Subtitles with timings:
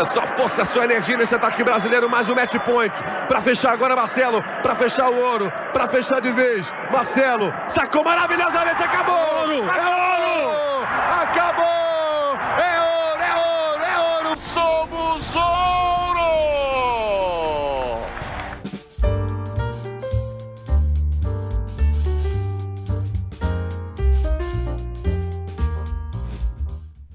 [0.00, 2.08] É só força, é só energia nesse ataque brasileiro.
[2.08, 2.90] Mais um match point.
[3.28, 4.42] Para fechar agora, Marcelo.
[4.62, 5.52] Para fechar o ouro.
[5.74, 6.72] Para fechar de vez.
[6.90, 8.82] Marcelo sacou maravilhosamente.
[8.82, 9.14] Acabou!
[9.14, 9.52] Ouro!
[9.52, 10.86] É ouro!
[11.20, 12.38] Acabou!
[12.56, 14.40] É ouro, é ouro, é ouro!
[14.40, 16.30] Somos ouro!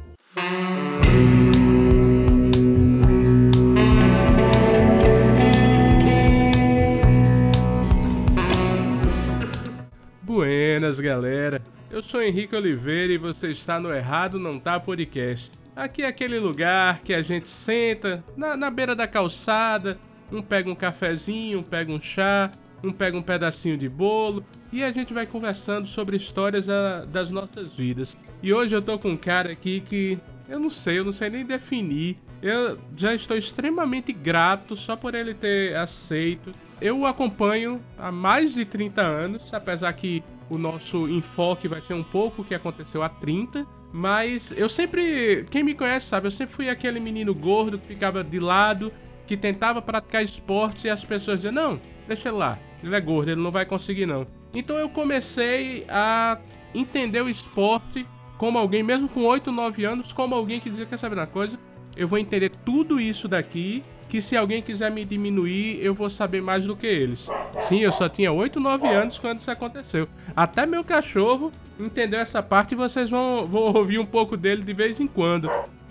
[10.22, 11.62] Buenas, galera.
[11.94, 15.52] Eu sou Henrique Oliveira e você está no Errado Não Tá Podcast.
[15.76, 20.00] Aqui é aquele lugar que a gente senta na, na beira da calçada,
[20.32, 22.50] um pega um cafezinho, um pega um chá,
[22.84, 27.30] um pega um pedacinho de bolo e a gente vai conversando sobre histórias a, das
[27.30, 28.18] nossas vidas.
[28.42, 30.18] E hoje eu tô com um cara aqui que
[30.50, 32.18] eu não sei, eu não sei nem definir.
[32.42, 36.52] Eu já estou extremamente grato só por ele ter aceito.
[36.82, 41.94] Eu o acompanho há mais de 30 anos, apesar que o nosso enfoque vai ser
[41.94, 43.66] um pouco o que aconteceu há 30.
[43.92, 45.46] Mas eu sempre.
[45.52, 48.92] Quem me conhece sabe, eu sempre fui aquele menino gordo que ficava de lado,
[49.28, 53.30] que tentava praticar esporte e as pessoas diziam: Não, deixa ele lá, ele é gordo,
[53.30, 54.26] ele não vai conseguir não.
[54.56, 56.40] Então eu comecei a
[56.74, 58.06] entender o esporte
[58.38, 61.58] como alguém, mesmo com 8, 9 anos, como alguém que dizia: Quer saber uma coisa?
[61.96, 63.84] Eu vou entender tudo isso daqui
[64.14, 67.32] que se alguém quiser me diminuir, eu vou saber mais do que eles.
[67.62, 70.08] Sim, eu só tinha 8, 9 anos quando isso aconteceu.
[70.36, 74.72] Até meu cachorro entendeu essa parte e vocês vão, vão ouvir um pouco dele de
[74.72, 75.50] vez em quando.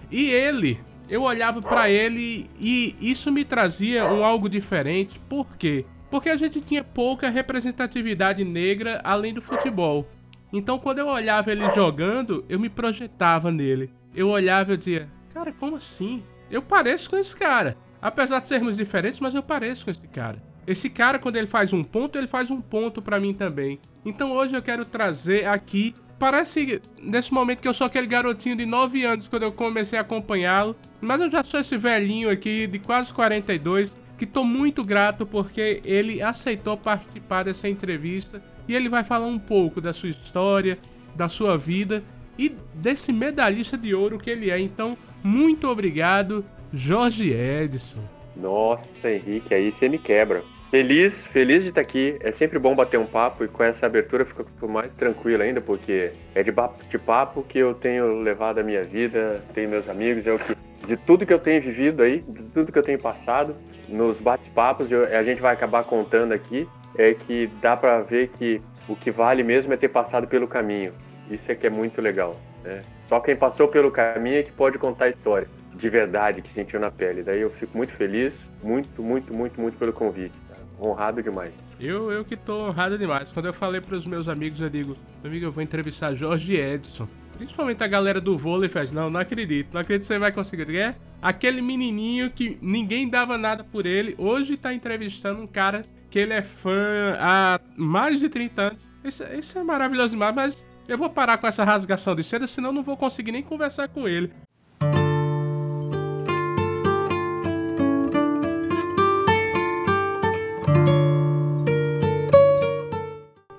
[0.08, 0.78] E ele,
[1.10, 5.18] eu olhava para ele e isso me trazia um algo diferente.
[5.28, 5.84] Por quê?
[6.08, 10.06] Porque a gente tinha pouca representatividade negra além do futebol.
[10.52, 13.90] Então quando eu olhava ele jogando, eu me projetava nele.
[14.14, 16.22] Eu olhava e dizia, cara, como assim?
[16.48, 17.76] Eu pareço com esse cara.
[18.02, 20.42] Apesar de sermos diferentes, mas eu pareço com esse cara.
[20.66, 23.78] Esse cara, quando ele faz um ponto, ele faz um ponto para mim também.
[24.04, 25.94] Então hoje eu quero trazer aqui.
[26.18, 30.02] Parece nesse momento que eu sou aquele garotinho de 9 anos quando eu comecei a
[30.02, 30.76] acompanhá-lo.
[31.00, 35.80] Mas eu já sou esse velhinho aqui de quase 42 que tô muito grato porque
[35.84, 38.42] ele aceitou participar dessa entrevista.
[38.68, 40.78] e ele vai falar um pouco da sua história,
[41.16, 42.02] da sua vida
[42.38, 44.58] e desse medalhista de ouro que ele é.
[44.58, 48.00] Então, muito obrigado, Jorge Edson.
[48.34, 50.42] Nossa, Henrique, aí você me quebra.
[50.70, 52.16] Feliz, feliz de estar aqui.
[52.20, 56.12] É sempre bom bater um papo e com essa abertura fica mais tranquilo ainda, porque
[56.34, 56.50] é de,
[56.88, 60.56] de papo que eu tenho levado a minha vida, tenho meus amigos, é o que
[60.86, 63.54] de tudo que eu tenho vivido aí, de tudo que eu tenho passado,
[63.88, 66.66] nos bate-papos, a gente vai acabar contando aqui,
[66.96, 70.92] é que dá para ver que o que vale mesmo é ter passado pelo caminho.
[71.30, 72.34] Isso é que é muito legal.
[72.64, 72.82] Né?
[73.02, 75.46] Só quem passou pelo caminho é que pode contar a história
[75.82, 77.24] de verdade que sentiu na pele.
[77.24, 80.32] Daí eu fico muito feliz, muito, muito, muito, muito pelo convite
[80.80, 81.52] honrado demais.
[81.78, 83.30] Eu, eu que tô honrado demais.
[83.32, 87.06] Quando eu falei para os meus amigos, eu digo, amigo, eu vou entrevistar Jorge Edson.
[87.36, 90.76] Principalmente a galera do vôlei faz, não, não acredito, não acredito que você vai conseguir.
[90.76, 96.18] É aquele menininho que ninguém dava nada por ele, hoje tá entrevistando um cara que
[96.18, 98.92] ele é fã há mais de 30 anos.
[99.02, 102.72] Isso, isso é maravilhoso demais, mas eu vou parar com essa rasgação de seda, senão
[102.72, 104.32] não vou conseguir nem conversar com ele.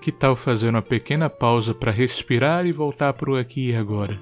[0.03, 4.19] Que tal fazer uma pequena pausa para respirar e voltar para o aqui e agora?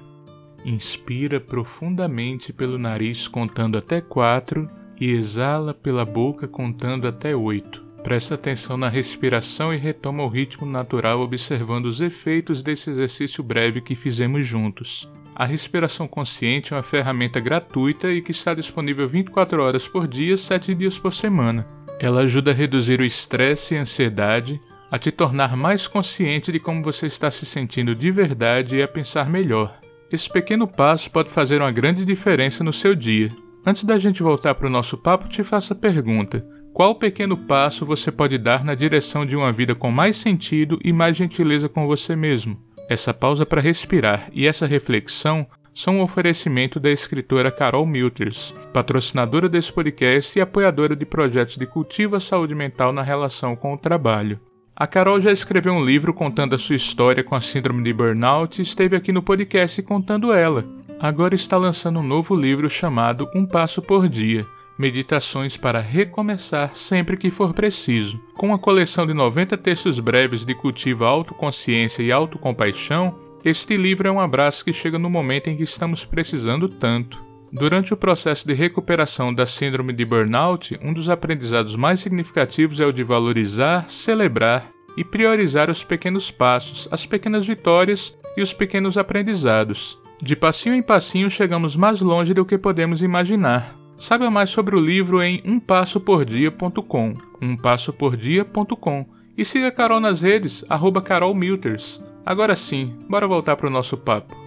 [0.64, 4.70] Inspira profundamente pelo nariz contando até 4
[5.00, 7.84] e exala pela boca contando até 8.
[8.04, 13.80] Presta atenção na respiração e retoma o ritmo natural observando os efeitos desse exercício breve
[13.80, 15.10] que fizemos juntos.
[15.34, 20.36] A respiração consciente é uma ferramenta gratuita e que está disponível 24 horas por dia,
[20.36, 21.66] 7 dias por semana.
[21.98, 24.60] Ela ajuda a reduzir o estresse e a ansiedade,
[24.92, 28.86] a te tornar mais consciente de como você está se sentindo de verdade e a
[28.86, 29.74] pensar melhor.
[30.12, 33.34] Esse pequeno passo pode fazer uma grande diferença no seu dia.
[33.64, 37.86] Antes da gente voltar para o nosso papo, te faço a pergunta: qual pequeno passo
[37.86, 41.86] você pode dar na direção de uma vida com mais sentido e mais gentileza com
[41.86, 42.60] você mesmo?
[42.86, 49.48] Essa pausa para respirar e essa reflexão são um oferecimento da escritora Carol Milters, patrocinadora
[49.48, 53.78] desse podcast e apoiadora de projetos de cultivo à saúde mental na relação com o
[53.78, 54.38] trabalho.
[54.74, 58.58] A Carol já escreveu um livro contando a sua história com a síndrome de burnout
[58.58, 60.64] e esteve aqui no podcast contando ela.
[60.98, 64.46] Agora está lançando um novo livro chamado Um Passo por Dia
[64.78, 68.18] Meditações para recomeçar sempre que for preciso.
[68.34, 73.14] Com uma coleção de 90 textos breves de cultivo autoconsciência e autocompaixão,
[73.44, 77.31] este livro é um abraço que chega no momento em que estamos precisando tanto.
[77.52, 82.86] Durante o processo de recuperação da síndrome de burnout, um dos aprendizados mais significativos é
[82.86, 88.96] o de valorizar, celebrar e priorizar os pequenos passos, as pequenas vitórias e os pequenos
[88.96, 89.98] aprendizados.
[90.20, 93.76] De passinho em passinho chegamos mais longe do que podemos imaginar.
[93.98, 99.06] Saiba mais sobre o livro em umpassopordia.com, umpassopordia.com
[99.36, 102.02] e siga Carol nas redes, arroba carolmilters.
[102.24, 104.41] Agora sim, bora voltar para o nosso papo.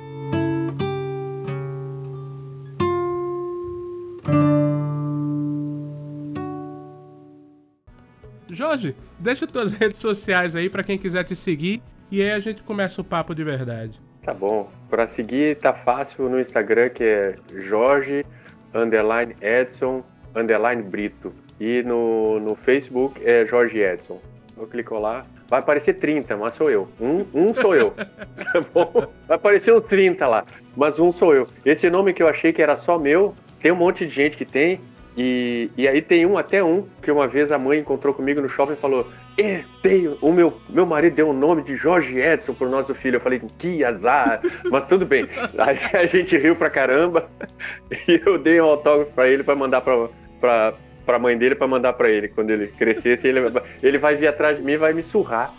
[8.55, 12.63] Jorge, deixa tuas redes sociais aí para quem quiser te seguir e aí a gente
[12.63, 13.99] começa o papo de verdade.
[14.23, 14.71] Tá bom.
[14.89, 17.35] Para seguir tá fácil no Instagram que é
[17.67, 18.25] Jorge
[18.73, 20.03] underline Edson
[20.33, 24.19] underline Brito e no, no Facebook é Jorge Edson.
[24.57, 26.87] Eu clico lá, vai aparecer 30, mas sou eu.
[26.99, 27.91] Um, um sou eu.
[27.91, 29.11] tá bom?
[29.27, 30.45] Vai aparecer uns 30 lá,
[30.75, 31.45] mas um sou eu.
[31.65, 34.45] Esse nome que eu achei que era só meu, tem um monte de gente que
[34.45, 34.79] tem,
[35.17, 38.49] e, e aí tem um, até um, que uma vez a mãe encontrou comigo no
[38.49, 39.07] shopping e falou:
[39.37, 43.15] é, tenho, o meu, meu marido deu o nome de Jorge Edson pro nosso filho.
[43.15, 45.27] Eu falei, que azar, mas tudo bem.
[45.57, 47.29] Aí a gente riu pra caramba
[48.07, 50.09] e eu dei um autógrafo pra ele pra mandar pra,
[50.41, 50.73] pra,
[51.05, 52.27] pra mãe dele, pra mandar pra ele.
[52.27, 53.39] Quando ele crescesse, ele,
[53.81, 55.53] ele vai vir atrás de mim e vai me surrar.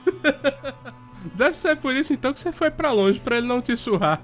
[1.35, 4.23] Deve ser por isso então que você foi para longe, para ele não te surrar.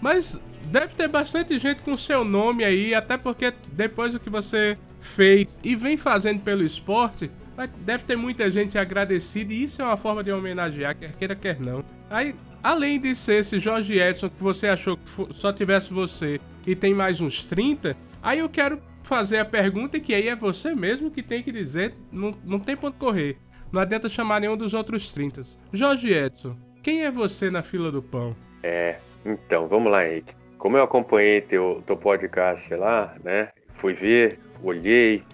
[0.00, 4.78] Mas deve ter bastante gente com seu nome aí, até porque depois do que você
[5.00, 7.30] fez e vem fazendo pelo esporte,
[7.78, 11.60] deve ter muita gente agradecida e isso é uma forma de homenagear, quer queira, quer
[11.60, 11.84] não.
[12.08, 16.76] Aí, além de ser esse Jorge Edson que você achou que só tivesse você e
[16.76, 21.10] tem mais uns 30, aí eu quero fazer a pergunta que aí é você mesmo
[21.10, 23.36] que tem que dizer, não, não tem ponto correr.
[23.72, 25.42] Não adianta chamar nenhum dos outros 30.
[25.72, 28.36] Jorge Edson, quem é você na fila do pão?
[28.62, 33.48] É, então, vamos lá, Henrique como eu acompanhei teu, teu podcast lá, né?
[33.74, 35.24] Fui ver, olhei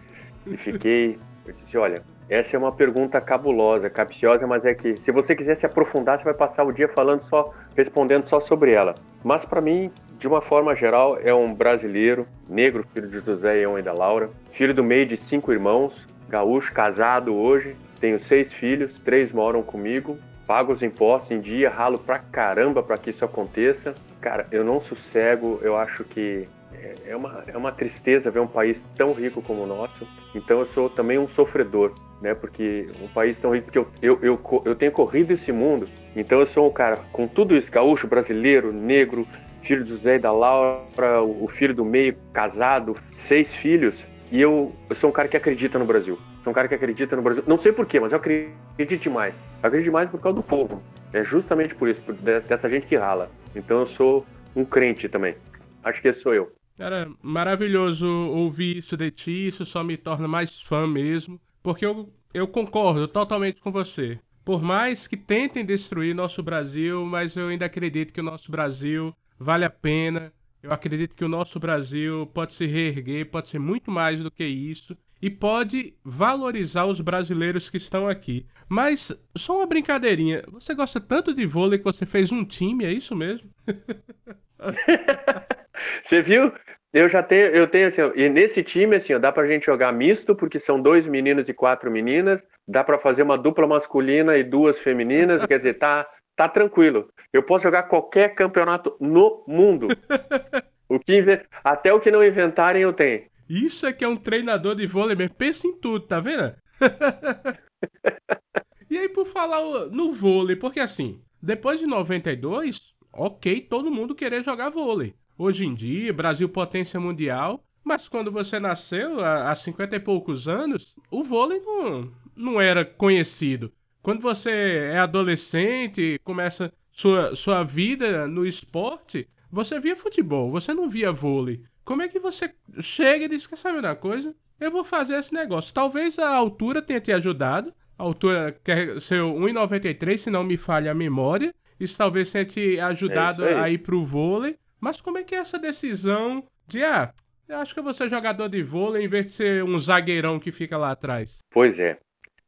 [0.47, 1.18] e fiquei.
[1.45, 5.56] Eu disse: olha, essa é uma pergunta cabulosa, capciosa, mas é que se você quiser
[5.56, 8.95] se aprofundar, você vai passar o dia falando só, respondendo só sobre ela.
[9.25, 13.83] Mas para mim, de uma forma geral, é um brasileiro, negro, filho de José e
[13.83, 19.33] da Laura, filho do meio de cinco irmãos, gaúcho, casado hoje, tenho seis filhos, três
[19.33, 23.92] moram comigo, pago os impostos em dia, ralo pra caramba para que isso aconteça.
[24.26, 28.47] Cara, eu não sossego, eu acho que é, é uma, é uma tristeza ver um
[28.49, 30.04] país tão rico como o nosso.
[30.35, 32.35] Então eu sou também um sofredor, né?
[32.35, 35.88] Porque um país tão rico, porque eu, eu, eu, eu tenho corrido esse mundo.
[36.16, 39.28] Então eu sou um cara com tudo isso, gaúcho, brasileiro, negro,
[39.62, 44.04] filho do Zé e da Laura, o filho do meio, casado, seis filhos.
[44.33, 46.18] E eu, eu sou um cara que acredita no Brasil.
[46.42, 47.45] Sou um cara que acredita no Brasil.
[47.47, 49.37] Não sei porquê, mas eu acredito demais.
[49.62, 50.83] Eu acredito demais por causa do povo.
[51.12, 53.30] É justamente por isso, por dessa gente que rala.
[53.57, 55.35] Então eu sou um crente também.
[55.83, 56.53] Acho que esse sou eu.
[56.77, 59.49] Cara, maravilhoso ouvir isso de ti.
[59.49, 61.41] Isso só me torna mais fã mesmo.
[61.63, 64.19] Porque eu, eu concordo totalmente com você.
[64.45, 69.13] Por mais que tentem destruir nosso Brasil, mas eu ainda acredito que o nosso Brasil
[69.39, 70.33] vale a pena
[70.67, 74.45] eu acredito que o nosso Brasil pode se reerguer, pode ser muito mais do que
[74.45, 78.46] isso e pode valorizar os brasileiros que estão aqui.
[78.68, 82.92] Mas só uma brincadeirinha, você gosta tanto de vôlei que você fez um time, é
[82.92, 83.49] isso mesmo?
[86.02, 86.52] você viu?
[86.92, 89.92] Eu já tenho, eu tenho assim, e nesse time assim, ó, dá pra gente jogar
[89.92, 94.42] misto, porque são dois meninos e quatro meninas, dá para fazer uma dupla masculina e
[94.42, 96.06] duas femininas, quer dizer, tá
[96.37, 97.08] tá tranquilo.
[97.32, 99.88] Eu posso jogar qualquer campeonato no mundo.
[100.88, 101.25] o que
[101.64, 103.25] Até o que não inventarem eu tenho.
[103.49, 105.37] Isso é que é um treinador de vôlei mesmo.
[105.37, 106.55] Pensa em tudo, tá vendo?
[108.91, 112.81] e aí, por falar no vôlei, porque assim, depois de 92,
[113.12, 115.15] ok, todo mundo querer jogar vôlei.
[115.38, 120.97] Hoje em dia, Brasil potência mundial, mas quando você nasceu, há 50 e poucos anos,
[121.11, 123.73] o vôlei não, não era conhecido.
[124.03, 130.88] Quando você é adolescente, começa sua, sua vida no esporte, você via futebol, você não
[130.88, 131.62] via vôlei.
[131.87, 134.35] Como é que você chega e diz, quer saber uma coisa?
[134.59, 135.73] Eu vou fazer esse negócio.
[135.73, 137.73] Talvez a altura tenha te ajudado.
[137.97, 141.55] A altura quer ser 1,93, se não me falha a memória.
[141.78, 144.59] Isso talvez tenha te ajudado é a ir pro vôlei.
[144.81, 147.12] Mas como é que é essa decisão de, ah,
[147.49, 150.40] eu acho que eu vou ser jogador de vôlei em vez de ser um zagueirão
[150.40, 151.38] que fica lá atrás?
[151.50, 151.99] Pois é.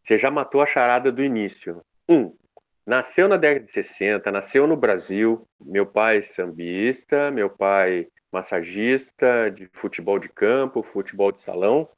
[0.02, 1.80] Você já matou a charada do início.
[2.08, 2.34] Um,
[2.84, 5.46] nasceu na década de 60, nasceu no Brasil.
[5.60, 11.88] Meu pai sambista, meu pai massagista de futebol de campo, futebol de salão.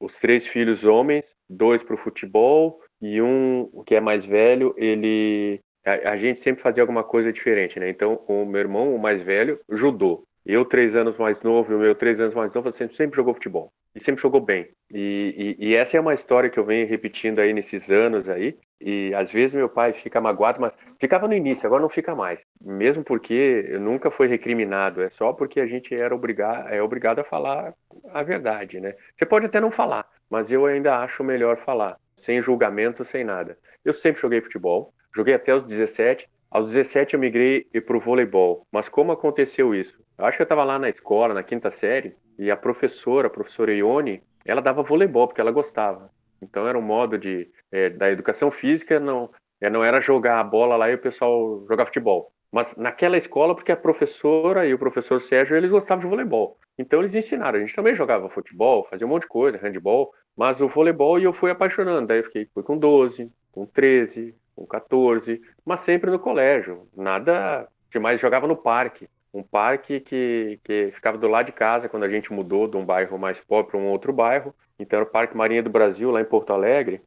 [0.00, 5.60] Os três filhos homens, dois para o futebol e um que é mais velho, ele
[5.84, 7.88] a, a, gente sempre fazia alguma coisa diferente, né?
[7.88, 10.24] Então, o meu irmão, o mais velho, judô.
[10.46, 13.72] Eu, três anos mais novo, o meu três anos mais novo, sempre, sempre jogou futebol.
[13.96, 14.68] E sempre jogou bem.
[14.92, 18.56] E, e, e, essa é uma história que eu venho repetindo aí nesses anos aí.
[18.80, 22.46] E às vezes meu pai fica magoado, mas ficava no início, agora não fica mais.
[22.60, 27.24] Mesmo porque nunca foi recriminado, é só porque a gente era obrigado, é obrigado a
[27.24, 27.74] falar
[28.12, 28.94] a verdade, né?
[29.16, 33.58] Você pode até não falar, mas eu ainda acho melhor falar, sem julgamento, sem nada.
[33.84, 38.66] Eu sempre joguei futebol, joguei até os 17, aos 17 eu migrei para o voleibol.
[38.70, 39.98] Mas como aconteceu isso?
[40.18, 43.30] Eu acho que eu estava lá na escola, na quinta série, e a professora, a
[43.30, 46.10] professora Ione, ela dava voleibol porque ela gostava.
[46.40, 50.44] Então era um modo de é, da educação física, não, é, não era jogar a
[50.44, 52.32] bola lá e o pessoal jogar futebol.
[52.52, 56.58] Mas naquela escola, porque a professora e o professor Sérgio, eles gostavam de voleibol.
[56.78, 57.58] Então eles ensinaram.
[57.58, 61.24] A gente também jogava futebol, fazia um monte de coisa, handball, mas o voleibol e
[61.24, 62.06] eu fui apaixonando.
[62.06, 66.88] Daí eu fiquei fui com 12, com 13, com 14, mas sempre no colégio.
[66.96, 69.08] Nada demais, jogava no parque.
[69.32, 72.84] Um parque que, que ficava do lado de casa quando a gente mudou de um
[72.84, 74.54] bairro mais pobre para um outro bairro.
[74.78, 77.02] Então era o Parque Marinha do Brasil, lá em Porto Alegre.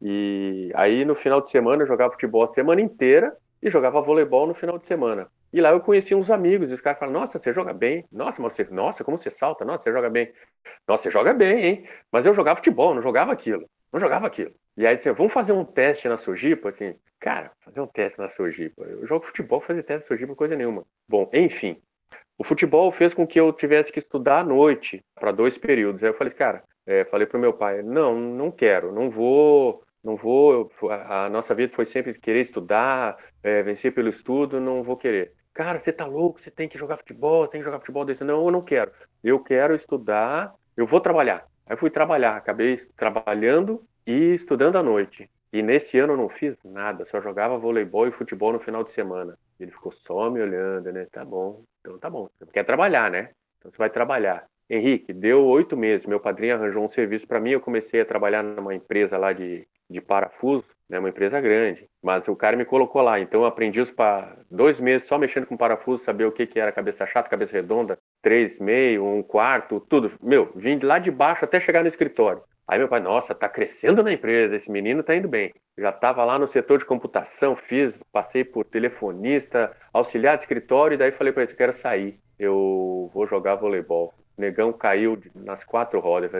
[0.00, 4.46] E aí no final de semana eu jogava futebol a semana inteira e jogava voleibol
[4.46, 5.28] no final de semana.
[5.52, 8.04] E lá eu conheci uns amigos, e os caras falaram, nossa, você joga bem.
[8.12, 10.32] Nossa, mas você, nossa, como você salta, nossa, você joga bem.
[10.86, 11.88] Nossa, você joga bem, hein?
[12.10, 13.68] Mas eu jogava futebol, não jogava aquilo.
[13.92, 14.52] Não jogava aquilo.
[14.76, 16.70] E aí disse, vamos fazer um teste na Sojipa?
[16.70, 18.82] Assim, cara, fazer um teste na Sojipa.
[18.82, 20.84] Eu jogo futebol, fazer teste na Sojipa, coisa nenhuma.
[21.08, 21.80] Bom, enfim.
[22.38, 26.02] O futebol fez com que eu tivesse que estudar à noite para dois períodos.
[26.02, 30.16] Aí eu falei, cara, é, falei pro meu pai, não, não quero, não vou, não
[30.16, 30.70] vou.
[30.90, 35.32] A nossa vida foi sempre querer estudar, é, vencer pelo estudo, não vou querer.
[35.52, 38.24] Cara, você tá louco, você tem que jogar futebol, tem que jogar futebol desse.
[38.24, 38.90] Não, eu não quero.
[39.22, 41.46] Eu quero estudar, eu vou trabalhar.
[41.66, 45.30] Aí fui trabalhar, acabei trabalhando e estudando à noite.
[45.52, 48.90] E nesse ano eu não fiz nada, só jogava voleibol e futebol no final de
[48.90, 49.38] semana.
[49.58, 51.06] Ele ficou só me olhando, né?
[51.12, 52.28] Tá bom, então tá bom.
[52.38, 53.30] Você quer trabalhar, né?
[53.58, 54.46] Então você vai trabalhar.
[54.68, 56.06] Henrique, deu oito meses.
[56.06, 57.50] Meu padrinho arranjou um serviço para mim.
[57.50, 61.88] Eu comecei a trabalhar numa empresa lá de, de parafuso, né, uma empresa grande.
[62.02, 63.18] Mas o cara me colocou lá.
[63.18, 64.36] Então eu aprendi os pa...
[64.48, 67.98] dois meses só mexendo com parafuso, saber o que, que era cabeça chata, cabeça redonda,
[68.22, 70.12] três meio, um quarto, tudo.
[70.22, 72.42] Meu, vim lá de baixo até chegar no escritório.
[72.66, 75.52] Aí meu pai, nossa, tá crescendo na empresa, esse menino tá indo bem.
[75.76, 80.98] Já estava lá no setor de computação, fiz, passei por telefonista, auxiliar de escritório, e
[80.98, 84.14] daí falei para ele, quero sair, eu vou jogar voleibol.
[84.38, 86.30] O negão caiu nas quatro rodas.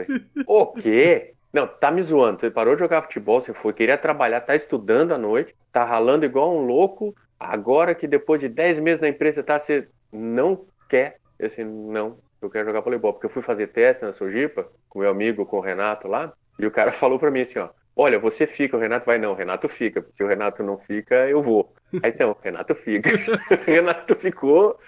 [0.46, 1.34] O quê?
[1.52, 2.38] Não, tá me zoando.
[2.40, 6.24] Você parou de jogar futebol, você foi, queria trabalhar, tá estudando à noite, tá ralando
[6.24, 7.14] igual um louco.
[7.38, 11.16] Agora que depois de 10 meses na empresa, tá, você não quer.
[11.40, 13.14] Eu assim, não, eu quero jogar voleibol.
[13.14, 16.66] Porque eu fui fazer teste na Sojipa, com meu amigo, com o Renato lá, e
[16.66, 19.34] o cara falou para mim assim, ó, olha, você fica, o Renato vai, não, o
[19.34, 20.04] Renato fica.
[20.14, 21.74] Se o Renato não fica, eu vou.
[22.02, 23.10] Aí então, Renato fica.
[23.66, 24.78] Renato ficou,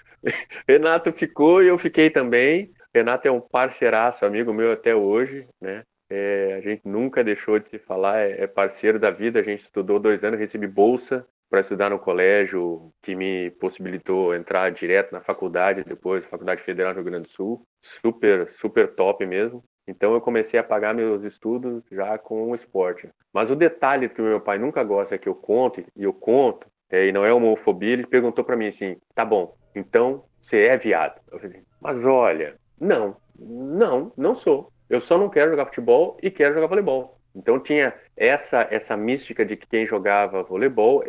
[0.69, 2.71] Renato ficou e eu fiquei também.
[2.95, 5.83] Renato é um parceiraço, amigo meu até hoje, né?
[6.11, 9.41] É, a gente nunca deixou de se falar, é, é, parceiro da vida.
[9.41, 14.73] A gente estudou dois anos, recebi bolsa para estudar no colégio, que me possibilitou entrar
[14.73, 17.63] direto na faculdade, depois, Faculdade Federal do Rio Grande do Sul.
[17.79, 19.63] Super, super top mesmo.
[19.87, 23.11] Então eu comecei a pagar meus estudos já com o esporte.
[23.31, 26.15] Mas o detalhe que o meu pai nunca gosta é que eu conto, e eu
[26.15, 30.65] conto, é, e não é homofobia, ele perguntou para mim assim: tá bom, então você
[30.65, 31.21] é viado.
[31.31, 34.73] Eu falei, mas olha, não, não, não sou.
[34.89, 37.19] Eu só não quero jogar futebol e quero jogar voleibol.
[37.35, 41.03] Então tinha essa essa mística de que quem jogava voleibol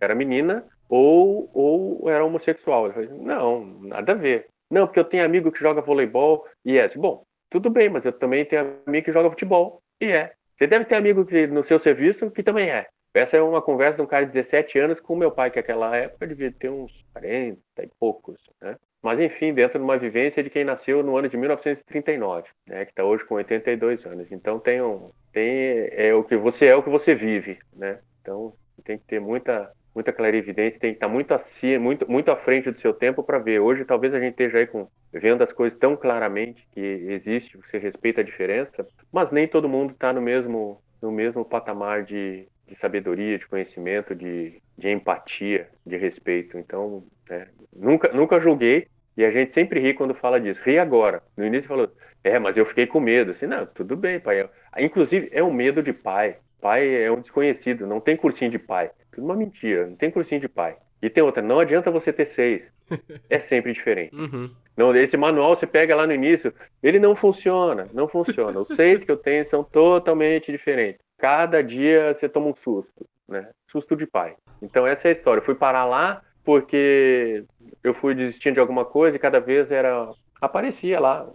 [0.00, 2.86] era menina ou, ou era homossexual.
[2.86, 4.46] Eu falei, não, nada a ver.
[4.70, 6.88] Não, porque eu tenho amigo que joga voleibol e é.
[6.96, 10.32] Bom, tudo bem, mas eu também tenho amigo que joga futebol e é.
[10.56, 12.86] Você deve ter amigo que, no seu serviço que também é.
[13.14, 15.96] Essa é uma conversa de um cara de 17 anos com meu pai, que naquela
[15.96, 18.76] época devia ter uns 40 e poucos, né?
[19.02, 22.90] Mas, enfim, dentro de uma vivência de quem nasceu no ano de 1939, né, que
[22.90, 24.30] está hoje com 82 anos.
[24.32, 27.58] Então, tem, um, tem é o que você é, o que você vive.
[27.72, 28.00] Né?
[28.20, 28.52] Então,
[28.84, 32.70] tem que ter muita, muita clarividência, tem que estar muito, assim, muito, muito à frente
[32.70, 33.58] do seu tempo para ver.
[33.58, 37.78] Hoje, talvez a gente esteja aí com, vendo as coisas tão claramente que existe, você
[37.78, 42.76] respeita a diferença, mas nem todo mundo está no mesmo, no mesmo patamar de, de
[42.76, 46.56] sabedoria, de conhecimento, de, de empatia, de respeito.
[46.56, 48.86] Então, é, nunca, nunca julguei
[49.18, 50.62] e a gente sempre ri quando fala disso.
[50.64, 51.22] Ri agora.
[51.36, 51.92] No início falou,
[52.24, 53.32] é, mas eu fiquei com medo.
[53.32, 54.48] Assim, não, tudo bem, pai.
[54.78, 56.36] Inclusive, é um medo de pai.
[56.60, 58.90] Pai é um desconhecido, não tem cursinho de pai.
[59.12, 60.76] Tudo uma mentira, não tem cursinho de pai.
[61.02, 62.62] E tem outra, não adianta você ter seis.
[63.28, 64.16] É sempre diferente.
[64.16, 64.50] Uhum.
[64.74, 68.58] Não, esse manual você pega lá no início, ele não funciona, não funciona.
[68.58, 73.50] Os seis que eu tenho são totalmente diferentes cada dia você toma um susto, né?
[73.70, 74.36] Susto de pai.
[74.62, 75.40] Então essa é a história.
[75.40, 77.44] Eu fui parar lá porque
[77.84, 81.28] eu fui desistindo de alguma coisa e cada vez era aparecia lá.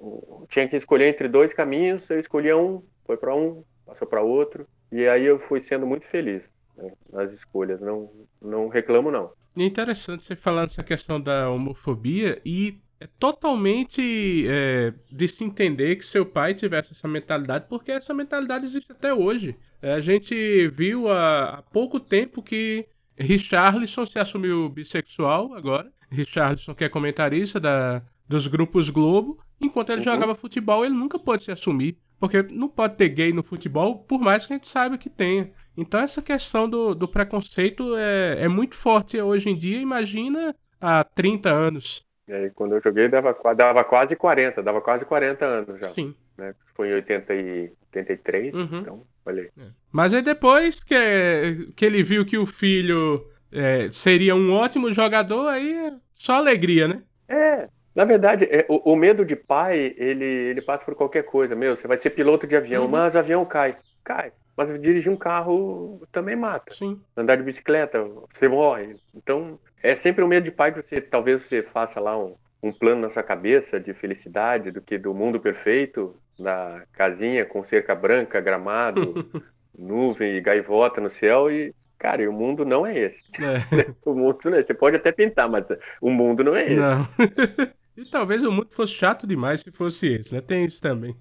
[0.49, 4.65] Tinha que escolher entre dois caminhos, eu escolhia um, foi para um, passou para outro
[4.91, 6.41] e aí eu fui sendo muito feliz
[6.75, 7.79] né, nas escolhas.
[7.79, 8.09] Não
[8.41, 9.29] não reclamo não.
[9.55, 15.95] É interessante você falando essa questão da homofobia e é totalmente é, de se entender
[15.97, 19.55] que seu pai tivesse essa mentalidade, porque essa mentalidade existe até hoje.
[19.79, 25.91] É, a gente viu há pouco tempo que Richarlison se assumiu bissexual agora.
[26.09, 30.03] Richarlison, que é comentarista da, dos grupos Globo, enquanto ele uhum.
[30.03, 31.97] jogava futebol, ele nunca pôde se assumir.
[32.19, 35.51] Porque não pode ter gay no futebol, por mais que a gente saiba que tenha.
[35.75, 41.03] Então essa questão do, do preconceito é, é muito forte hoje em dia, imagina há
[41.03, 42.05] 30 anos.
[42.25, 45.89] E aí, quando eu joguei, dava, dava quase 40, dava quase 40 anos já.
[45.89, 46.15] Sim.
[46.37, 46.55] Né?
[46.73, 48.79] Foi em 80 e 83, uhum.
[48.79, 49.49] então, olha aí.
[49.57, 49.67] É.
[49.91, 55.47] Mas aí depois que, que ele viu que o filho é, seria um ótimo jogador,
[55.47, 57.03] aí é só alegria, né?
[57.27, 61.55] É, na verdade, é, o, o, medo de pai, ele, ele passa por qualquer coisa.
[61.55, 62.89] Meu, você vai ser piloto de avião, uhum.
[62.89, 63.77] mas o avião cai.
[64.03, 64.31] Cai.
[64.55, 66.73] Mas dirigir um carro também mata.
[66.73, 66.99] Sim.
[67.15, 68.95] Andar de bicicleta, você morre.
[69.13, 72.35] Então, é sempre o um medo de pai que você, talvez você faça lá um,
[72.63, 77.63] um plano na sua cabeça de felicidade, do que do mundo perfeito, da casinha com
[77.63, 79.29] cerca branca, gramado,
[79.77, 83.23] nuvem e gaivota no céu e Cara, e o mundo não é esse.
[83.39, 83.93] É.
[84.05, 84.67] o mundo não é esse.
[84.67, 85.69] Você pode até pintar, mas
[86.01, 86.75] o mundo não é esse.
[86.75, 87.07] Não.
[87.95, 90.41] e talvez o mundo fosse chato demais se fosse esse, né?
[90.41, 91.15] Tem isso também.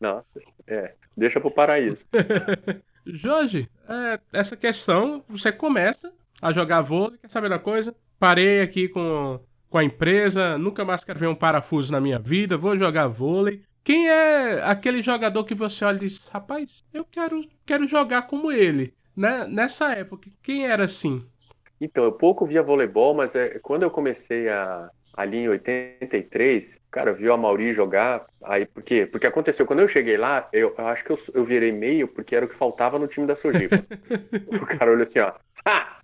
[0.00, 0.26] Nossa,
[0.66, 0.94] é.
[1.16, 2.04] Deixa pro paraíso.
[3.06, 7.94] Jorge, é, essa questão, você começa a jogar vôlei, quer saber da coisa?
[8.18, 9.38] Parei aqui com,
[9.70, 13.62] com a empresa, nunca mais quero ver um parafuso na minha vida, vou jogar vôlei.
[13.84, 18.52] Quem é aquele jogador que você olha e diz, rapaz, eu quero, quero jogar como
[18.52, 18.92] ele?
[19.16, 19.46] Né?
[19.48, 21.24] Nessa época, quem era assim?
[21.80, 27.12] Então, eu pouco via voleibol, mas é, quando eu comecei a, ali em 83, cara,
[27.12, 29.06] viu a Mauri jogar, aí por quê?
[29.06, 32.34] Porque aconteceu, quando eu cheguei lá, eu, eu acho que eu, eu, virei meio, porque
[32.34, 33.76] era o que faltava no time da Sojipa.
[34.60, 35.32] o cara olhou assim, ó,
[35.64, 36.00] ah,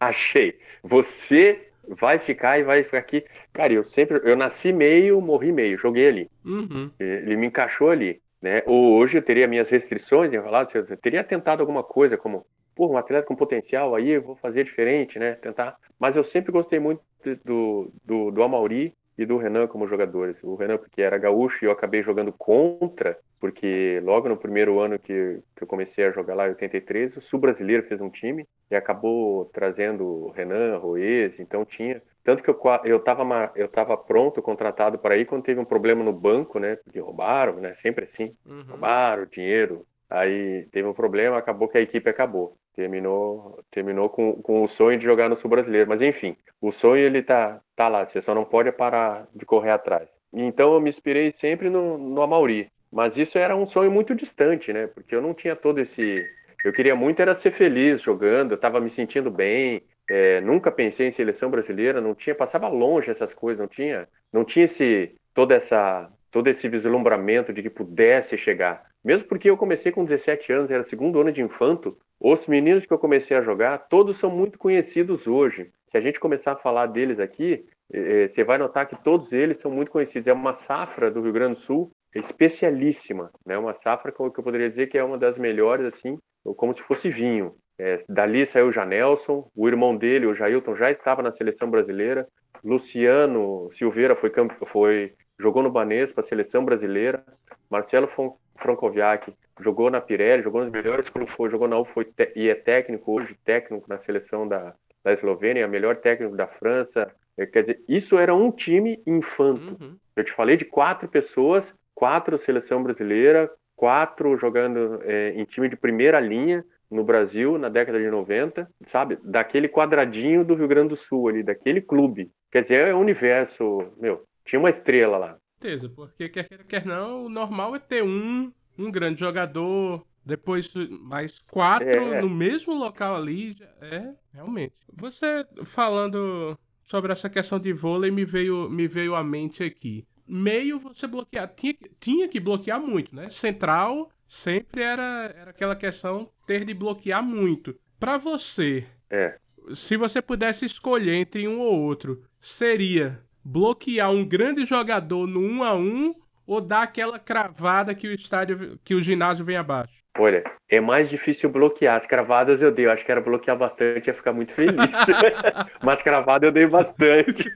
[0.00, 3.24] achei, você vai ficar e vai ficar aqui.
[3.52, 6.30] Cara, eu sempre, eu nasci meio, morri meio, joguei ali.
[6.44, 6.90] Uhum.
[6.98, 8.62] Ele me encaixou ali, né?
[8.66, 12.96] Hoje eu teria minhas restrições, eu falado, eu teria tentado alguma coisa como, pô, um
[12.96, 15.34] atleta com potencial aí, eu vou fazer diferente, né?
[15.34, 15.76] Tentar.
[15.98, 17.02] Mas eu sempre gostei muito
[17.44, 20.42] do, do, do Amauri e do Renan como jogadores.
[20.42, 24.98] O Renan, porque era gaúcho e eu acabei jogando contra, porque logo no primeiro ano
[24.98, 28.46] que, que eu comecei a jogar lá, em 83, o Sul Brasileiro fez um time
[28.70, 32.02] e acabou trazendo o Renan, Roez, então tinha.
[32.24, 36.02] Tanto que eu, eu, tava, eu tava pronto, contratado para ir, quando teve um problema
[36.02, 36.76] no banco, né?
[36.76, 37.74] Porque roubaram, né?
[37.74, 38.34] Sempre assim.
[38.46, 38.64] Uhum.
[38.66, 39.86] Roubaram dinheiro.
[40.14, 44.98] Aí teve um problema, acabou que a equipe acabou terminou terminou com, com o sonho
[44.98, 45.88] de jogar no Sul Brasileiro.
[45.88, 49.70] Mas enfim, o sonho ele tá, tá lá, você só não pode parar de correr
[49.70, 50.08] atrás.
[50.32, 52.70] Então eu me inspirei sempre no, no Amauri.
[52.92, 54.86] Mas isso era um sonho muito distante, né?
[54.86, 56.24] Porque eu não tinha todo esse.
[56.64, 59.82] Eu queria muito era ser feliz jogando, eu estava me sentindo bem.
[60.08, 64.44] É, nunca pensei em seleção brasileira, não tinha, passava longe essas coisas, não tinha, não
[64.44, 68.82] tinha esse toda essa todo esse vislumbramento de que pudesse chegar.
[69.04, 72.92] Mesmo porque eu comecei com 17 anos, era segundo ano de infanto, os meninos que
[72.92, 75.70] eu comecei a jogar, todos são muito conhecidos hoje.
[75.92, 79.60] Se a gente começar a falar deles aqui, é, você vai notar que todos eles
[79.60, 80.26] são muito conhecidos.
[80.26, 83.56] É uma safra do Rio Grande do Sul especialíssima, né?
[83.56, 86.18] Uma safra que eu poderia dizer que é uma das melhores, assim,
[86.56, 87.54] como se fosse vinho.
[87.78, 92.26] É, dali saiu o Janelson, o irmão dele, o Jailton, já estava na seleção brasileira.
[92.64, 94.32] Luciano Silveira foi,
[94.66, 97.24] foi jogou no Banespa, seleção brasileira.
[97.70, 98.08] Marcelo
[98.56, 103.12] Francoviak jogou na Pirelli, jogou nos melhores clubes, jogou na U foi e é técnico
[103.12, 107.10] hoje, técnico na seleção da, da Eslovênia, melhor técnico da França.
[107.36, 109.76] É, quer dizer, isso era um time infanto.
[109.80, 109.96] Uhum.
[110.16, 115.76] Eu te falei de quatro pessoas, quatro seleção brasileira, quatro jogando é, em time de
[115.76, 119.18] primeira linha no Brasil na década de 90, sabe?
[119.22, 122.30] Daquele quadradinho do Rio Grande do Sul ali, daquele clube.
[122.52, 125.38] Quer dizer, é um universo, meu, tinha uma estrela lá.
[125.60, 130.72] Certeza, porque quer queira, quer não, o normal é ter um, um grande jogador, depois
[131.00, 132.20] mais quatro é.
[132.20, 133.56] no mesmo local ali.
[133.80, 134.74] É, realmente.
[134.92, 140.06] Você falando sobre essa questão de vôlei me veio, me veio à mente aqui.
[140.26, 143.28] Meio você bloquear, tinha, tinha que bloquear muito, né?
[143.30, 147.78] Central sempre era, era aquela questão ter de bloquear muito.
[148.00, 149.38] Para você, é.
[149.74, 155.62] se você pudesse escolher entre um ou outro, seria bloquear um grande jogador no 1
[155.62, 156.14] a 1
[156.46, 160.04] ou dar aquela cravada que o estádio, que o ginásio vem abaixo?
[160.16, 161.96] Olha, é mais difícil bloquear.
[161.96, 162.86] As cravadas eu dei.
[162.86, 164.76] Eu acho que era bloquear bastante, ia ficar muito feliz.
[165.82, 167.50] Mas cravada eu dei bastante.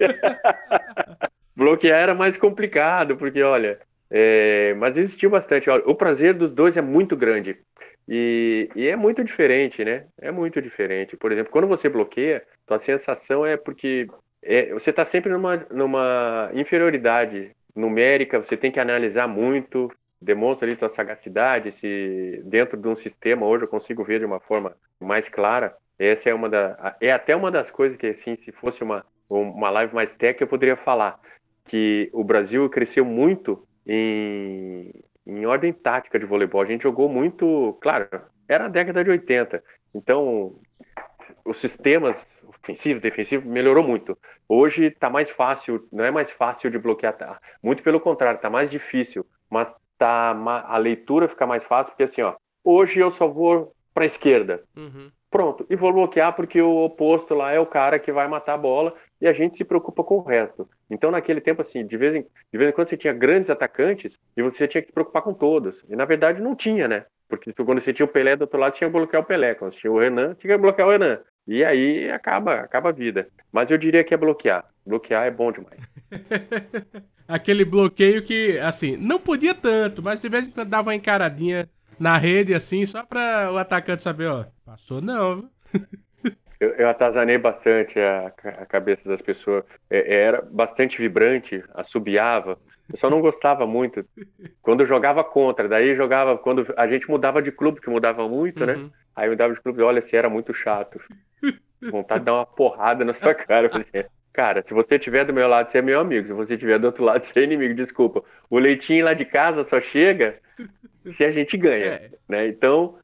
[1.54, 3.78] bloquear era mais complicado, porque, olha,
[4.10, 4.74] é...
[4.74, 5.70] mas existiu bastante.
[5.70, 7.58] Olha, o prazer dos dois é muito grande.
[8.08, 10.06] E, e, é muito diferente, né?
[10.18, 11.16] É muito diferente.
[11.16, 14.08] Por exemplo, quando você bloqueia, tua sensação é porque
[14.48, 20.76] é, você está sempre numa, numa inferioridade numérica, você tem que analisar muito, demonstra ali
[20.76, 25.28] tua sagacidade, se dentro de um sistema hoje eu consigo ver de uma forma mais
[25.28, 25.76] clara.
[25.98, 29.68] Essa é uma da, é até uma das coisas que assim, se fosse uma uma
[29.68, 31.20] live mais técnica eu poderia falar
[31.64, 34.90] que o Brasil cresceu muito em,
[35.26, 36.62] em ordem tática de voleibol.
[36.62, 38.08] A gente jogou muito, claro,
[38.48, 39.62] era a década de 80.
[39.94, 40.58] Então,
[41.44, 44.16] os sistemas ofensivo, defensivo melhorou muito.
[44.48, 47.40] Hoje está mais fácil, não é mais fácil de bloquear, tá?
[47.62, 50.30] muito pelo contrário, está mais difícil, mas tá
[50.66, 54.62] a leitura fica mais fácil porque assim, ó, hoje eu só vou para a esquerda.
[54.76, 55.10] Uhum.
[55.30, 58.58] Pronto, e vou bloquear porque o oposto lá é o cara que vai matar a
[58.58, 60.66] bola e a gente se preocupa com o resto.
[60.88, 64.18] Então, naquele tempo, assim, de vez em, de vez em quando você tinha grandes atacantes
[64.34, 65.84] e você tinha que se preocupar com todos.
[65.88, 67.04] E na verdade não tinha, né?
[67.28, 69.54] Porque quando você tinha o Pelé do outro lado, tinha que bloquear o Pelé.
[69.54, 71.20] Quando você tinha o Renan, tinha que bloquear o Renan.
[71.46, 73.28] E aí acaba, acaba a vida.
[73.52, 74.64] Mas eu diria que é bloquear.
[74.86, 75.80] Bloquear é bom demais.
[77.28, 81.68] Aquele bloqueio que, assim, não podia tanto, mas de vez em quando dava uma encaradinha
[81.98, 85.50] na rede, assim, só pra o atacante saber, ó, passou não,
[86.60, 89.64] Eu, eu atazanei bastante a, a cabeça das pessoas.
[89.88, 92.58] É, era bastante vibrante, assobiava.
[92.90, 94.04] Eu só não gostava muito.
[94.62, 96.36] Quando eu jogava contra, daí jogava.
[96.36, 98.74] Quando a gente mudava de clube, que mudava muito, né?
[98.74, 98.82] uhum.
[98.84, 98.90] né?
[99.14, 101.00] Aí mudava de clube, olha, se era muito chato.
[101.90, 103.70] Vontade de dar uma porrada na sua cara.
[103.72, 106.26] Assim, cara, se você estiver do meu lado, você é meu amigo.
[106.26, 107.74] Se você estiver do outro lado, você é inimigo.
[107.74, 108.22] Desculpa.
[108.50, 110.38] O leitinho lá de casa só chega
[111.10, 111.86] se a gente ganha.
[111.86, 112.10] É.
[112.28, 112.48] Né?
[112.48, 112.96] Então,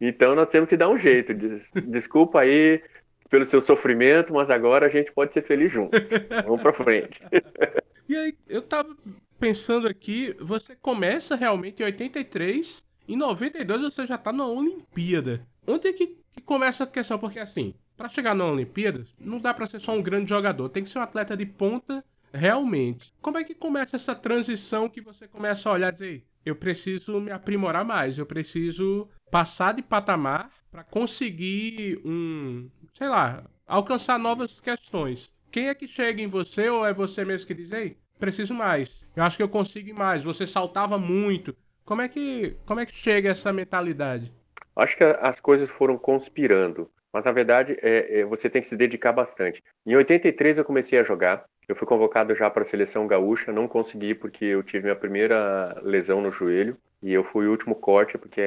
[0.00, 1.32] então nós temos que dar um jeito.
[1.86, 2.82] Desculpa aí
[3.28, 6.00] pelo seu sofrimento, mas agora a gente pode ser feliz juntos.
[6.44, 7.20] Vamos pra frente.
[8.08, 8.96] E aí, eu tava
[9.36, 15.44] pensando aqui, você começa realmente em 83, em 92 você já tá na Olimpíada.
[15.66, 17.18] Onde é que, que começa a questão?
[17.18, 20.84] Porque assim, para chegar na Olimpíada, não dá para ser só um grande jogador, tem
[20.84, 23.12] que ser um atleta de ponta realmente.
[23.20, 27.20] Como é que começa essa transição que você começa a olhar e dizer, eu preciso
[27.20, 34.60] me aprimorar mais, eu preciso passar de patamar para conseguir um, sei lá, alcançar novas
[34.60, 35.34] questões.
[35.50, 39.06] Quem é que chega em você ou é você mesmo que diz, ei, preciso mais.
[39.14, 40.22] Eu acho que eu consigo mais.
[40.22, 41.56] Você saltava muito.
[41.84, 44.32] Como é que, como é que chega essa mentalidade?
[44.74, 46.90] Acho que as coisas foram conspirando.
[47.16, 49.62] Mas na verdade, é, é, você tem que se dedicar bastante.
[49.86, 51.46] Em 83 eu comecei a jogar.
[51.66, 55.80] Eu fui convocado já para a seleção gaúcha, não consegui porque eu tive minha primeira
[55.82, 58.42] lesão no joelho e eu fui o último corte porque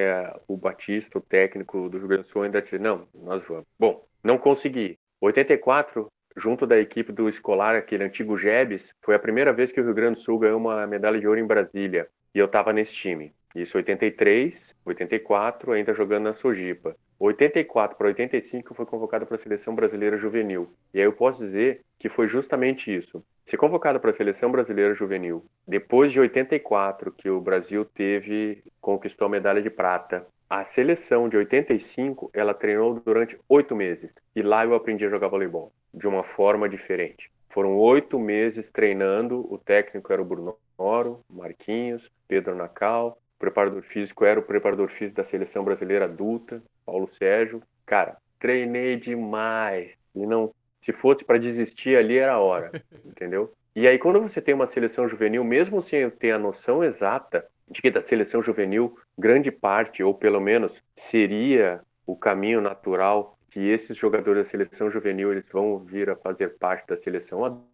[0.48, 3.66] o Batista, o técnico do Rio Grande do Sul, ainda disse: não, nós vamos.
[3.80, 5.00] Bom, não consegui.
[5.20, 9.84] 84, junto da equipe do escolar, aquele antigo Jebes, foi a primeira vez que o
[9.84, 12.94] Rio Grande do Sul ganhou uma medalha de ouro em Brasília e eu estava nesse
[12.94, 13.34] time.
[13.56, 16.96] Isso 83, 84, ainda jogando na Sojipa.
[17.20, 20.72] 84 para 85 foi convocado para a seleção brasileira juvenil.
[20.94, 23.24] E aí eu posso dizer que foi justamente isso.
[23.44, 29.26] Ser convocado para a seleção brasileira juvenil, depois de 84 que o Brasil teve conquistou
[29.26, 34.66] a medalha de prata, a seleção de 85 ela treinou durante oito meses e lá
[34.66, 37.30] eu aprendi a jogar voleibol de uma forma diferente.
[37.50, 39.46] Foram oito meses treinando.
[39.52, 45.18] O técnico era o Bruno Oro, Marquinhos, Pedro Nacal, preparador físico era o preparador físico
[45.18, 47.64] da seleção brasileira adulta, Paulo Sérgio.
[47.86, 49.98] Cara, treinei demais.
[50.14, 52.72] E não, se fosse para desistir ali era a hora,
[53.06, 53.52] entendeu?
[53.76, 57.82] E aí quando você tem uma seleção juvenil, mesmo sem ter a noção exata de
[57.82, 63.98] que da seleção juvenil, grande parte ou pelo menos seria o caminho natural que esses
[63.98, 67.68] jogadores da seleção juvenil eles vão vir a fazer parte da seleção adulta,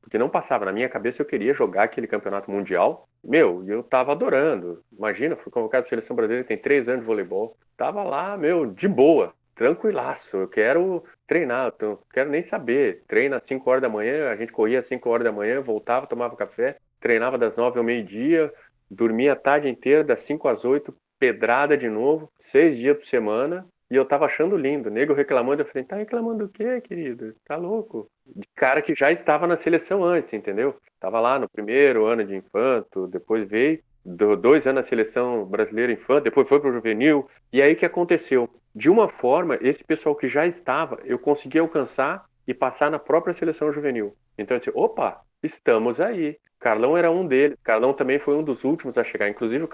[0.00, 3.08] porque não passava na minha cabeça eu queria jogar aquele campeonato mundial.
[3.22, 4.82] Meu, eu tava adorando.
[4.96, 7.56] Imagina, fui convocado para a seleção brasileira, tem três anos de voleibol.
[7.76, 10.36] Tava lá, meu, de boa, tranquilaço.
[10.36, 13.02] Eu quero treinar, eu não quero nem saber.
[13.06, 16.06] Treina às 5 horas da manhã, a gente corria às 5 horas da manhã, voltava,
[16.06, 18.52] tomava café, treinava das 9 ao meio-dia,
[18.90, 23.66] dormia a tarde inteira, das 5 às 8, pedrada de novo, seis dias por semana,
[23.90, 24.90] e eu tava achando lindo.
[24.90, 27.34] nego reclamando, eu falei, tá reclamando do quê, querido?
[27.44, 28.10] Tá louco?
[28.26, 30.76] De cara que já estava na seleção antes, entendeu?
[30.98, 36.24] Tava lá no primeiro ano de infanto, depois veio dois anos na seleção brasileira infanto,
[36.24, 37.28] depois foi pro juvenil.
[37.52, 38.48] E aí o que aconteceu?
[38.74, 43.34] De uma forma, esse pessoal que já estava, eu consegui alcançar e passar na própria
[43.34, 44.16] seleção juvenil.
[44.38, 46.38] Então eu disse, opa, estamos aí.
[46.58, 47.56] Carlão era um deles.
[47.62, 49.28] Carlão também foi um dos últimos a chegar.
[49.28, 49.66] Inclusive,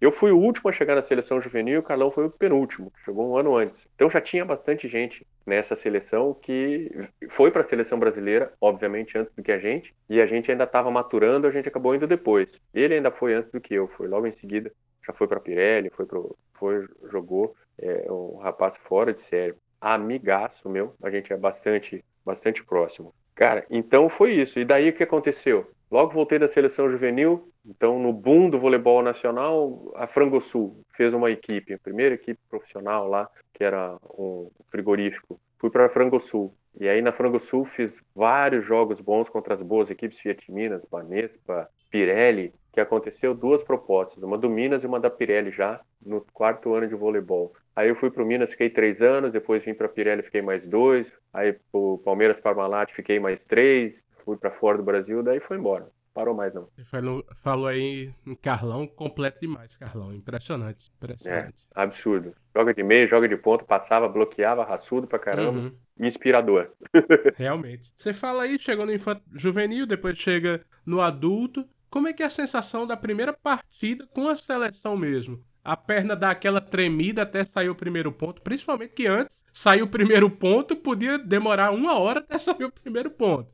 [0.00, 2.92] eu fui o último a chegar na seleção juvenil e o Carlão foi o penúltimo,
[3.04, 3.88] chegou um ano antes.
[3.94, 6.90] Então já tinha bastante gente nessa seleção que
[7.28, 10.64] foi para a seleção brasileira, obviamente antes do que a gente, e a gente ainda
[10.64, 12.48] estava maturando, a gente acabou indo depois.
[12.74, 14.72] Ele ainda foi antes do que eu, foi logo em seguida,
[15.06, 20.68] já foi para Pirelli, foi pro, foi jogou é, um rapaz fora de série, amigaço
[20.68, 23.14] meu, a gente é bastante bastante próximo.
[23.36, 24.58] Cara, então foi isso.
[24.58, 25.70] E daí o que aconteceu?
[25.88, 31.12] Logo voltei da seleção juvenil, então no boom do voleibol nacional, a Frango Sul fez
[31.12, 35.40] uma equipe, a primeira equipe profissional lá, que era um frigorífico.
[35.58, 36.54] Fui para Frango Sul.
[36.78, 40.84] E aí na Frango Sul fiz vários jogos bons contra as boas equipes Fiat Minas,
[40.90, 46.20] Banespa, Pirelli, que aconteceu duas propostas, uma do Minas e uma da Pirelli já no
[46.34, 47.54] quarto ano de voleibol.
[47.74, 50.68] Aí eu fui para o Minas, fiquei três anos, depois vim para Pirelli, fiquei mais
[50.68, 55.40] dois, aí para o Palmeiras Parmalat fiquei mais três, fui para fora do Brasil, daí
[55.40, 55.86] foi embora.
[56.16, 56.66] Parou mais não.
[56.74, 60.14] Você falou, falou aí em Carlão, completo demais, Carlão.
[60.14, 61.68] Impressionante, impressionante.
[61.76, 62.34] É, absurdo.
[62.56, 65.58] Joga de meio, joga de ponto, passava, bloqueava, raçudo pra caramba.
[65.58, 65.72] Uhum.
[66.00, 66.70] Inspirador.
[67.36, 67.92] Realmente.
[67.98, 71.68] Você fala aí, chegou no infanto juvenil, depois chega no adulto.
[71.90, 75.44] Como é que é a sensação da primeira partida com a seleção mesmo?
[75.62, 79.86] A perna dá aquela tremida até sair o primeiro ponto, principalmente que antes sair o
[79.86, 83.50] primeiro ponto podia demorar uma hora até sair o primeiro ponto.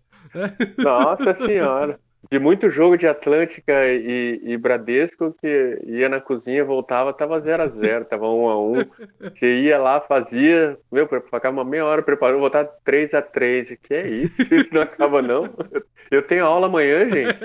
[0.79, 1.99] Nossa senhora.
[2.31, 7.63] De muito jogo de Atlântica e, e Bradesco que ia na cozinha, voltava, tava 0
[7.63, 8.75] a 0 tava 1 a 1
[9.35, 13.95] Você ia lá, fazia, meu, ficava uma meia hora preparando, voltar 3 a 3 Que
[13.95, 14.43] é isso?
[14.55, 15.53] Isso não acaba, não.
[16.11, 17.39] Eu tenho aula amanhã, gente.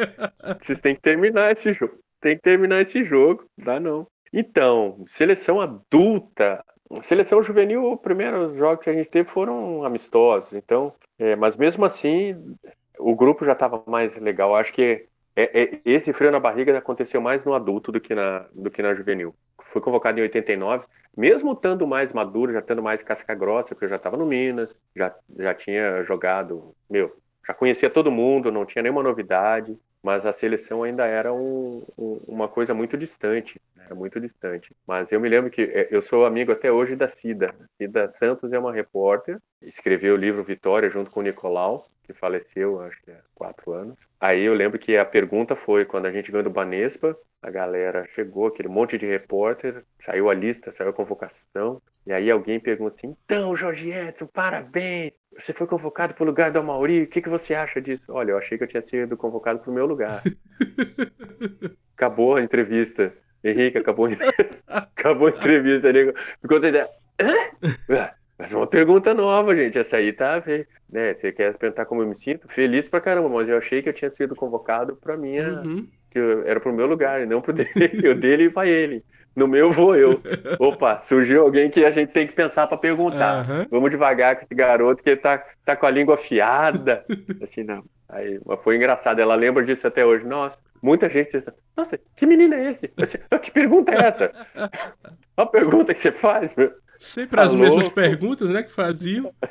[0.62, 1.98] Vocês têm que terminar esse jogo.
[2.22, 4.08] Tem que terminar esse jogo, dá não.
[4.34, 6.64] Então, seleção adulta,
[7.02, 11.84] Seleção juvenil, os primeiros jogos que a gente teve foram amistosos, então, é, mas mesmo
[11.84, 12.36] assim,
[13.00, 14.56] o grupo já estava mais legal.
[14.56, 18.48] Acho que é, é, esse frio na barriga aconteceu mais no adulto do que na,
[18.54, 19.36] do que na juvenil.
[19.66, 23.90] Fui convocado em 89, mesmo estando mais maduro, já tendo mais casca grossa, porque eu
[23.90, 28.82] já estava no Minas, já, já tinha jogado, meu, já conhecia todo mundo, não tinha
[28.82, 29.78] nenhuma novidade.
[30.04, 34.76] Mas a seleção ainda era um, um, uma coisa muito distante, era muito distante.
[34.86, 37.54] Mas eu me lembro que é, eu sou amigo até hoje da Cida.
[37.78, 42.80] Cida Santos é uma repórter, escreveu o livro Vitória junto com o Nicolau, que faleceu,
[42.82, 43.98] acho que há quatro anos.
[44.20, 48.08] Aí eu lembro que a pergunta foi quando a gente ganhou do Banespa, a galera
[48.16, 52.96] chegou, aquele monte de repórter, saiu a lista, saiu a convocação, e aí alguém pergunta
[52.96, 55.14] assim: Então, Jorge Edson, parabéns!
[55.38, 58.06] Você foi convocado para o lugar do Amauri, o que, que você acha disso?
[58.10, 60.24] Olha, eu achei que eu tinha sido convocado para o meu lugar.
[61.96, 63.14] acabou a entrevista.
[63.44, 64.10] Henrique, acabou,
[64.68, 65.90] acabou a entrevista.
[66.42, 66.90] Ficou ideia.
[68.38, 69.78] Mas é uma pergunta nova, gente.
[69.78, 70.44] Essa aí tá.
[70.90, 71.14] Né?
[71.14, 72.48] Você quer perguntar como eu me sinto?
[72.48, 75.62] Feliz pra caramba, mas eu achei que eu tinha sido convocado pra minha.
[75.62, 75.88] Uhum.
[76.10, 77.70] Que eu, era pro meu lugar, não pro dele.
[78.10, 79.04] o dele vai ele.
[79.38, 80.20] No meu vou eu.
[80.60, 83.48] Opa, surgiu alguém que a gente tem que pensar para perguntar.
[83.48, 83.68] Uhum.
[83.70, 87.06] Vamos devagar com esse garoto que tá, tá com a língua afiada.
[87.42, 87.84] Assim, não.
[88.10, 90.26] Aí, foi engraçado, ela lembra disso até hoje.
[90.26, 91.44] Nossa, muita gente
[91.78, 92.92] nossa, que menino é esse?
[93.44, 94.32] Que pergunta é essa?
[95.38, 96.74] A pergunta que você faz, meu.
[96.98, 97.76] Sempre tá as louco.
[97.76, 99.32] mesmas perguntas, né, que faziam.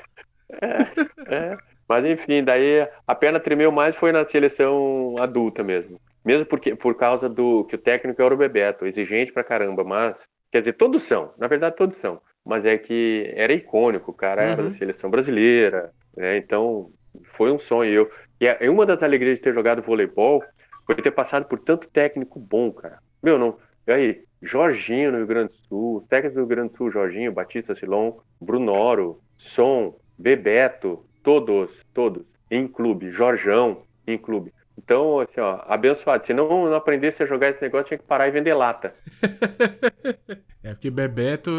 [0.63, 1.57] É, é.
[1.89, 6.01] Mas enfim, daí a perna tremeu mais foi na seleção adulta mesmo.
[6.27, 10.27] Mesmo porque, por causa do que o técnico era o Bebeto, exigente pra caramba, mas.
[10.51, 12.21] Quer dizer, todos são, na verdade todos são.
[12.45, 14.49] Mas é que era icônico, o cara uhum.
[14.49, 14.71] era da uhum.
[14.71, 16.37] seleção brasileira, né?
[16.37, 16.91] Então
[17.33, 17.93] foi um sonho.
[17.93, 18.11] Eu,
[18.41, 20.43] e é, uma das alegrias de ter jogado voleibol
[20.85, 22.99] foi ter passado por tanto técnico bom, cara.
[23.23, 23.59] Meu, não.
[23.87, 26.91] E aí, Jorginho no Rio Grande do Sul, os técnicos do Rio Grande do Sul,
[26.91, 34.53] Jorginho, Batista Silon, Brunoro, Som, Bebeto, todos, todos, em clube, Jorjão, em clube.
[34.79, 36.25] Então, assim, ó, abençoado.
[36.25, 38.95] Se não, não aprendesse a jogar esse negócio, tinha que parar e vender lata.
[40.63, 41.51] é porque Bebeto.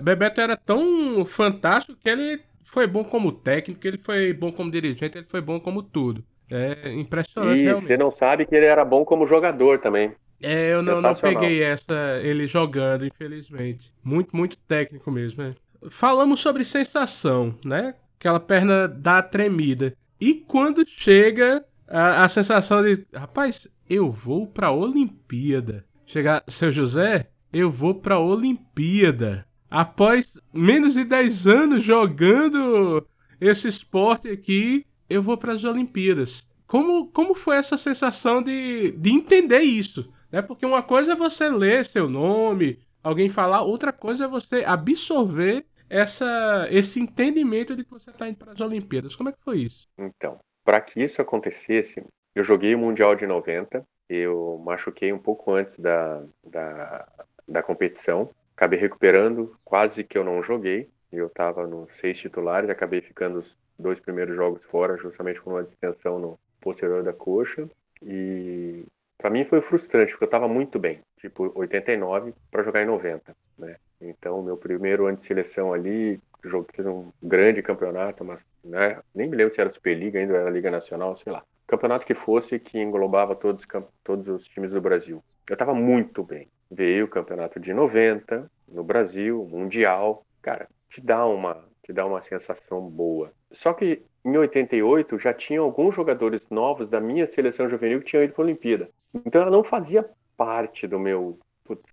[0.00, 5.18] Bebeto era tão fantástico que ele foi bom como técnico, ele foi bom como dirigente,
[5.18, 6.24] ele foi bom como tudo.
[6.50, 7.60] É impressionante.
[7.60, 7.86] E realmente.
[7.86, 10.12] você não sabe que ele era bom como jogador também.
[10.42, 13.92] É, eu não, não peguei essa, ele jogando, infelizmente.
[14.02, 15.42] Muito, muito técnico mesmo.
[15.42, 15.54] Né?
[15.90, 17.94] Falamos sobre sensação, né?
[18.18, 19.94] Aquela perna dá tremida.
[20.20, 25.84] E quando chega a, a sensação de, rapaz, eu vou pra Olimpíada.
[26.06, 29.46] Chegar, seu José, eu vou pra Olimpíada.
[29.68, 33.06] Após menos de 10 anos jogando
[33.40, 36.48] esse esporte aqui, eu vou para as Olimpíadas.
[36.66, 40.12] Como, como foi essa sensação de, de entender isso?
[40.30, 40.40] Né?
[40.40, 45.66] Porque uma coisa é você ler seu nome, alguém falar, outra coisa é você absorver
[45.88, 49.16] essa, esse entendimento de que você está indo para as Olimpíadas.
[49.16, 49.88] Como é que foi isso?
[49.98, 55.52] Então, para que isso acontecesse, eu joguei o Mundial de 90, eu machuquei um pouco
[55.52, 57.08] antes da, da,
[57.46, 63.00] da competição, acabei recuperando, quase que eu não joguei, eu estava nos seis titulares, acabei
[63.00, 67.68] ficando os dois primeiros jogos fora, justamente com uma distensão no posterior da coxa,
[68.02, 68.84] e
[69.18, 73.34] para mim foi frustrante, porque eu estava muito bem, tipo 89 para jogar em 90,
[73.58, 73.76] né?
[74.00, 79.28] Então, meu primeiro ano de seleção ali, jogo fiz um grande campeonato, mas né, nem
[79.28, 81.42] me lembro se era Superliga ainda, era Liga Nacional, sei lá.
[81.66, 83.66] Campeonato que fosse que englobava todos,
[84.02, 85.22] todos os times do Brasil.
[85.48, 86.48] Eu estava muito bem.
[86.70, 90.24] Veio o campeonato de 90 no Brasil, Mundial.
[90.42, 93.32] Cara, te dá uma, te dá uma sensação boa.
[93.52, 98.24] Só que em 88 já tinha alguns jogadores novos da minha seleção juvenil que tinham
[98.24, 98.90] ido para a Olimpíada.
[99.24, 101.38] Então ela não fazia parte do meu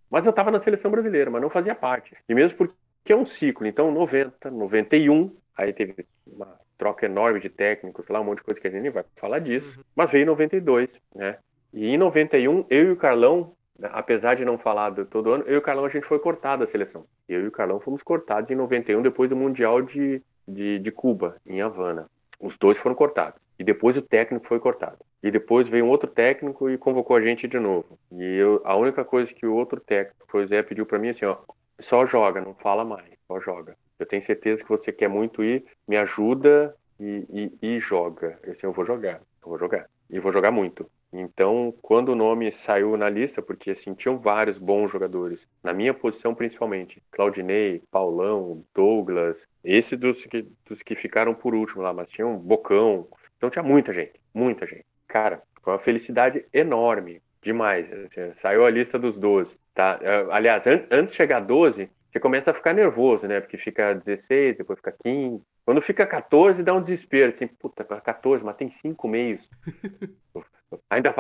[0.09, 2.15] mas eu estava na seleção brasileira, mas não fazia parte.
[2.27, 2.73] E mesmo porque
[3.11, 3.65] é um ciclo.
[3.65, 8.61] Então, 90, 91, aí teve uma troca enorme de técnicos lá, um monte de coisa
[8.61, 9.77] que a gente nem vai falar disso.
[9.77, 9.83] Uhum.
[9.95, 11.37] Mas veio 92, né?
[11.73, 15.43] E em 91, eu e o Carlão, né, apesar de não falar do todo ano,
[15.47, 17.05] eu e o Carlão a gente foi cortado da seleção.
[17.27, 21.35] Eu e o Carlão fomos cortados em 91, depois do Mundial de, de, de Cuba,
[21.45, 22.09] em Havana.
[22.39, 23.39] Os dois foram cortados.
[23.59, 24.97] E depois o técnico foi cortado.
[25.21, 27.97] E depois veio um outro técnico e convocou a gente de novo.
[28.11, 31.25] E eu, a única coisa que o outro técnico, o Zé, pediu para mim assim,
[31.25, 31.37] ó,
[31.79, 33.77] só joga, não fala mais, só joga.
[33.99, 38.39] Eu tenho certeza que você quer muito ir, me ajuda e, e, e joga.
[38.43, 39.89] Eu assim, eu vou jogar, eu vou jogar.
[40.09, 40.89] E vou jogar muito.
[41.11, 45.93] Então, quando o nome saiu na lista, porque assim, tinham vários bons jogadores, na minha
[45.93, 52.09] posição principalmente, Claudinei, Paulão, Douglas, esse dos que, dos que ficaram por último lá, mas
[52.09, 54.85] tinha um Bocão, então tinha muita gente, muita gente.
[55.07, 57.87] Cara, foi uma felicidade enorme, demais.
[57.91, 59.99] Assim, saiu a lista dos 12, tá?
[60.01, 63.39] É, aliás, an antes de chegar a 12, você começa a ficar nervoso, né?
[63.39, 65.43] Porque fica 16, depois fica 15.
[65.63, 67.31] Quando fica 14, dá um desespero.
[67.31, 69.47] Assim, puta, 14, mas tem 5 meios.
[70.89, 71.13] Ainda.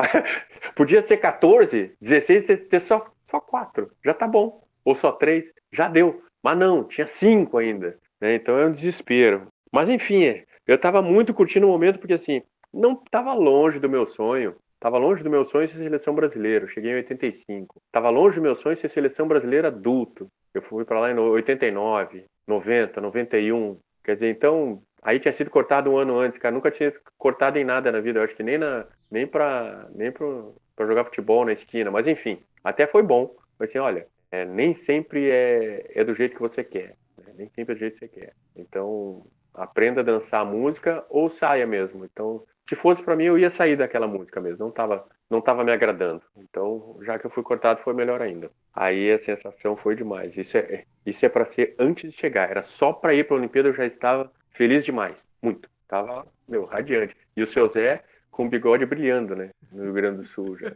[0.75, 3.91] Podia ser 14, 16, você ter só, só 4.
[4.03, 4.63] Já tá bom.
[4.83, 6.23] Ou só 3, já deu.
[6.41, 7.99] Mas não, tinha 5 ainda.
[8.19, 8.35] Né?
[8.35, 9.47] Então é um desespero.
[9.71, 12.41] Mas enfim, eu tava muito curtindo o momento, porque assim,
[12.73, 14.55] não estava longe do meu sonho.
[14.79, 16.67] Tava longe do meu sonho ser seleção brasileira.
[16.67, 17.81] Cheguei em 85.
[17.91, 20.29] Tava longe do meu sonho ser seleção brasileira adulto.
[20.53, 23.79] Eu fui para lá em 89, 90, 91.
[24.03, 26.53] Quer dizer, então, aí tinha sido cortado um ano antes, cara.
[26.53, 28.19] Nunca tinha cortado em nada na vida.
[28.19, 31.89] Eu acho que nem, na, nem para nem pra jogar futebol na esquina.
[31.89, 33.35] Mas enfim, até foi bom.
[33.57, 36.95] Mas assim, olha, é, nem sempre é, é do jeito que você quer.
[37.17, 37.33] Né?
[37.35, 38.33] Nem sempre é do jeito que você quer.
[38.55, 42.05] Então, aprenda a dançar a música ou saia mesmo.
[42.05, 44.65] Então, se fosse para mim, eu ia sair daquela música mesmo.
[44.65, 46.21] Não tava, não tava me agradando.
[46.37, 48.51] Então, já que eu fui cortado, foi melhor ainda.
[48.73, 50.37] Aí a sensação foi demais.
[50.37, 52.49] Isso é, isso é para ser antes de chegar.
[52.49, 55.25] Era só para ir para a Olimpíada, eu já estava feliz demais.
[55.41, 55.69] Muito.
[55.87, 57.15] Tava, meu, radiante.
[57.35, 59.49] E o seu Zé com o bigode brilhando, né?
[59.71, 60.71] No Rio Grande do Sul já.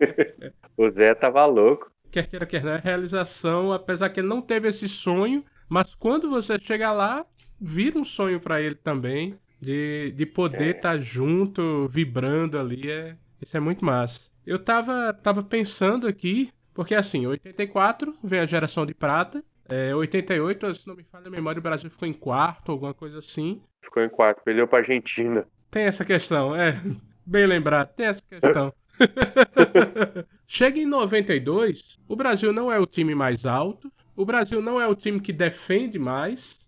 [0.78, 1.90] o Zé tava louco.
[2.10, 6.30] Quer queira, quer não, é realização, apesar que ele não teve esse sonho, mas quando
[6.30, 7.26] você chega lá,
[7.60, 10.98] vira um sonho para ele também, de, de poder estar é.
[10.98, 14.30] tá junto, vibrando ali, é, isso é muito massa.
[14.46, 20.74] Eu tava, tava pensando aqui, porque assim, 84 vem a geração de prata, é, 88,
[20.74, 23.60] se não me falha a memória, o Brasil ficou em quarto, alguma coisa assim.
[23.82, 25.46] Ficou em quarto, perdeu pra Argentina.
[25.70, 26.80] Tem essa questão, é.
[27.26, 28.72] Bem lembrado, tem essa questão.
[30.46, 34.86] Chega em 92, o Brasil não é o time mais alto, o Brasil não é
[34.86, 36.58] o time que defende mais,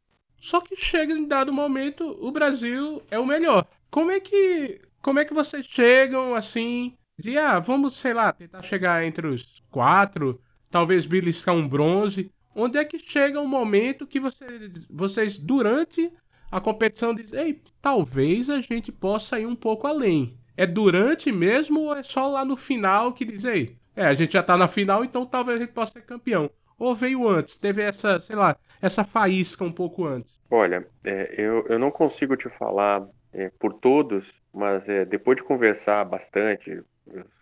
[0.41, 3.67] só que chega em dado momento, o Brasil é o melhor.
[3.91, 8.63] Como é que, como é que vocês chegam assim, de ah, vamos, sei lá, tentar
[8.63, 12.31] chegar entre os quatro, talvez beliscar um bronze.
[12.55, 16.11] Onde é que chega um momento que vocês, vocês durante
[16.51, 20.39] a competição dizem, ei, talvez a gente possa ir um pouco além.
[20.57, 24.33] É durante mesmo ou é só lá no final que diz, ei, é, a gente
[24.33, 26.51] já tá na final, então talvez a gente possa ser campeão.
[26.79, 30.41] Ou veio antes, teve essa, sei lá, essa faísca um pouco antes?
[30.51, 35.45] Olha, é, eu, eu não consigo te falar é, por todos, mas é, depois de
[35.45, 36.83] conversar bastante,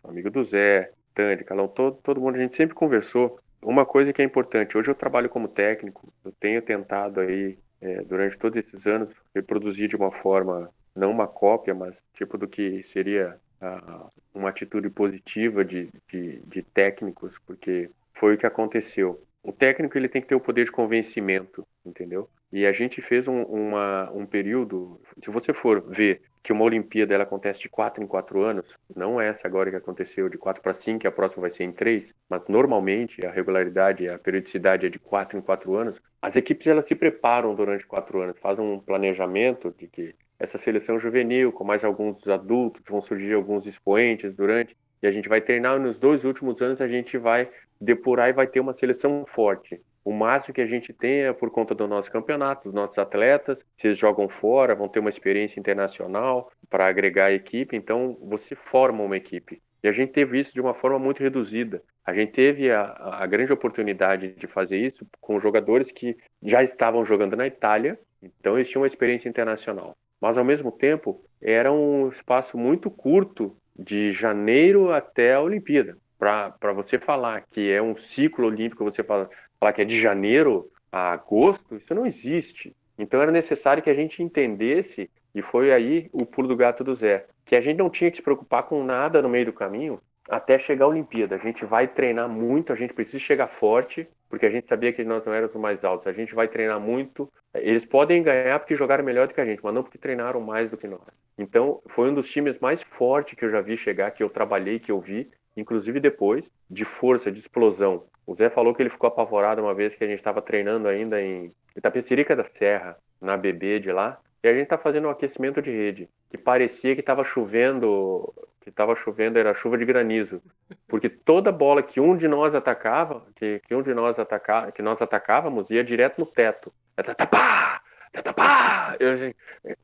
[0.04, 3.38] amigo do Zé, Tânia, Calão, todo, todo mundo, a gente sempre conversou.
[3.62, 8.02] Uma coisa que é importante, hoje eu trabalho como técnico, eu tenho tentado aí, é,
[8.02, 12.82] durante todos esses anos, reproduzir de uma forma, não uma cópia, mas tipo do que
[12.84, 19.52] seria a, uma atitude positiva de, de, de técnicos, porque foi o que aconteceu o
[19.52, 22.28] técnico ele tem que ter o poder de convencimento, entendeu?
[22.52, 27.14] E a gente fez um, uma, um período, se você for ver que uma Olimpíada
[27.14, 30.60] ela acontece de 4 em 4 anos, não é essa agora que aconteceu de 4
[30.60, 34.86] para 5, que a próxima vai ser em 3, mas normalmente a regularidade, a periodicidade
[34.86, 36.02] é de 4 em 4 anos.
[36.20, 40.98] As equipes elas se preparam durante 4 anos, fazem um planejamento de que essa seleção
[40.98, 44.76] juvenil, com mais alguns adultos, vão surgir alguns expoentes durante,
[45.06, 47.48] a gente vai treinar nos dois últimos anos, a gente vai
[47.80, 49.80] depurar e vai ter uma seleção forte.
[50.04, 53.64] O máximo que a gente tem é por conta do nosso campeonato, dos nossos atletas,
[53.76, 58.54] se eles jogam fora, vão ter uma experiência internacional para agregar a equipe, então você
[58.54, 59.60] forma uma equipe.
[59.82, 61.82] E a gente teve isso de uma forma muito reduzida.
[62.04, 62.82] A gente teve a,
[63.20, 68.56] a grande oportunidade de fazer isso com jogadores que já estavam jogando na Itália, então
[68.56, 69.96] eles tinham uma experiência internacional.
[70.20, 76.72] Mas ao mesmo tempo, era um espaço muito curto de janeiro até a Olimpíada para
[76.72, 79.28] você falar que é um ciclo olímpico, você fala,
[79.60, 82.74] falar que é de janeiro a agosto, isso não existe.
[82.98, 86.94] Então era necessário que a gente entendesse, e foi aí o pulo do gato do
[86.94, 90.00] Zé, que a gente não tinha que se preocupar com nada no meio do caminho
[90.28, 91.36] até chegar a Olimpíada.
[91.36, 95.04] A gente vai treinar muito, a gente precisa chegar forte, porque a gente sabia que
[95.04, 96.06] nós não éramos os mais altos.
[96.06, 97.30] A gente vai treinar muito.
[97.54, 100.68] Eles podem ganhar porque jogaram melhor do que a gente, mas não porque treinaram mais
[100.68, 101.00] do que nós.
[101.38, 104.78] Então, foi um dos times mais fortes que eu já vi chegar, que eu trabalhei,
[104.78, 108.04] que eu vi, inclusive depois, de força, de explosão.
[108.26, 111.20] O Zé falou que ele ficou apavorado uma vez que a gente estava treinando ainda
[111.22, 115.60] em Itapecerica da Serra, na BB de lá, e a gente está fazendo um aquecimento
[115.60, 120.40] de rede, que parecia que estava chovendo, que estava chovendo, era chuva de granizo,
[120.86, 124.82] porque toda bola que um de nós atacava, que, que um de nós atacava, que
[124.82, 126.72] nós atacávamos, ia direto no teto.
[126.94, 127.82] Tatapá!
[128.12, 128.96] Tatapá!
[129.00, 129.34] Eu,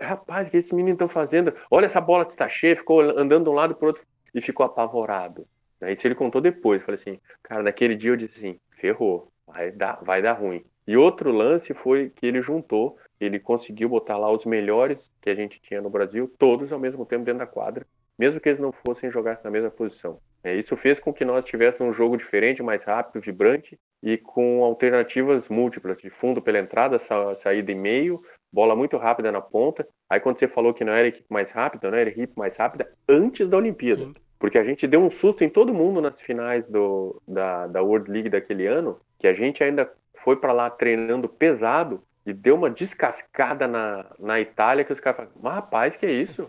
[0.00, 1.52] rapaz, o que esses meninos estão fazendo?
[1.68, 4.64] Olha essa bola que está cheia, ficou andando de um lado para outro e ficou
[4.64, 5.44] apavorado.
[5.80, 9.98] Aí ele contou depois, falei assim, cara, naquele dia eu disse assim, ferrou, vai dar,
[10.04, 10.64] vai dar ruim.
[10.86, 15.35] E outro lance foi que ele juntou, ele conseguiu botar lá os melhores que a
[15.35, 17.87] gente tinha no Brasil, todos ao mesmo tempo dentro da quadra,
[18.18, 20.18] mesmo que eles não fossem jogar na mesma posição.
[20.45, 24.64] É, isso fez com que nós tivéssemos um jogo diferente, mais rápido, vibrante e com
[24.64, 28.20] alternativas múltiplas, de fundo pela entrada, sa saída e meio,
[28.53, 29.87] bola muito rápida na ponta.
[30.11, 32.33] Aí quando você falou que não era a equipe mais rápida, não era a equipe
[32.37, 34.05] mais rápida antes da Olimpíada.
[34.05, 34.14] Sim.
[34.39, 38.11] Porque a gente deu um susto em todo mundo nas finais do, da, da World
[38.11, 39.89] League daquele ano, que a gente ainda
[40.25, 45.16] foi para lá treinando pesado e deu uma descascada na, na Itália que os caras
[45.16, 46.49] falaram, mas rapaz, que é isso?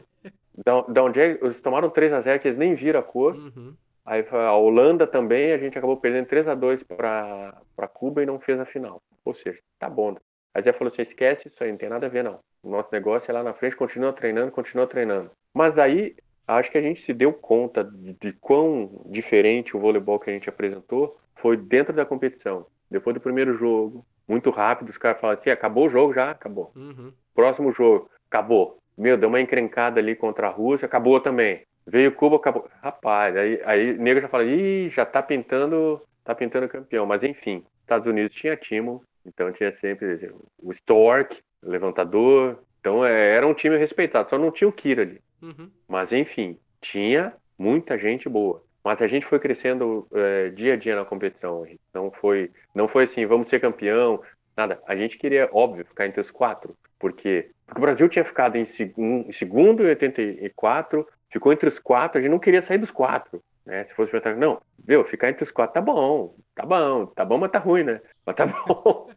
[0.56, 3.36] Da, da onde é, eles tomaram 3x0 que eles nem viram a cor.
[3.36, 3.74] Uhum.
[4.06, 8.40] Aí a Holanda também, a gente acabou perdendo 3 a 2 para Cuba e não
[8.40, 9.02] fez a final.
[9.24, 10.16] Ou seja, tá bom.
[10.54, 12.40] Aí Zé falou assim: esquece isso aí, não tem nada a ver não.
[12.62, 15.32] O nosso negócio é lá na frente, continua treinando, continua treinando.
[15.54, 16.16] Mas aí,
[16.48, 20.34] acho que a gente se deu conta de, de quão diferente o voleibol que a
[20.34, 22.68] gente apresentou foi dentro da competição.
[22.92, 26.32] Depois do primeiro jogo, muito rápido, os caras falaram assim: acabou o jogo já?
[26.32, 26.72] Acabou.
[26.76, 27.12] Uhum.
[27.34, 28.80] Próximo jogo, acabou.
[28.98, 31.64] Meu, deu uma encrencada ali contra a Rússia, acabou também.
[31.86, 32.70] Veio Cuba, acabou.
[32.82, 37.06] Rapaz, aí, aí o nego já fala, ih, já tá pintando, tá pintando campeão.
[37.06, 42.60] Mas enfim, Estados Unidos tinha Timo, então tinha sempre o Stork, o levantador.
[42.80, 45.22] Então é, era um time respeitado, só não tinha o Kira ali.
[45.42, 45.70] Uhum.
[45.88, 48.64] Mas enfim, tinha muita gente boa.
[48.84, 51.66] Mas a gente foi crescendo é, dia a dia na competição.
[51.94, 54.22] Não foi, não foi assim, vamos ser campeão,
[54.56, 54.82] nada.
[54.86, 56.76] A gente queria, óbvio, ficar entre os quatro.
[57.00, 61.80] Porque, porque o Brasil tinha ficado em, seg em segundo em 84, ficou entre os
[61.80, 63.42] quatro, a gente não queria sair dos quatro.
[63.66, 63.84] Né?
[63.86, 67.38] Se fosse perguntar, não, viu, ficar entre os quatro tá bom, tá bom, tá bom,
[67.38, 68.02] mas tá ruim, né?
[68.26, 69.10] Mas tá bom.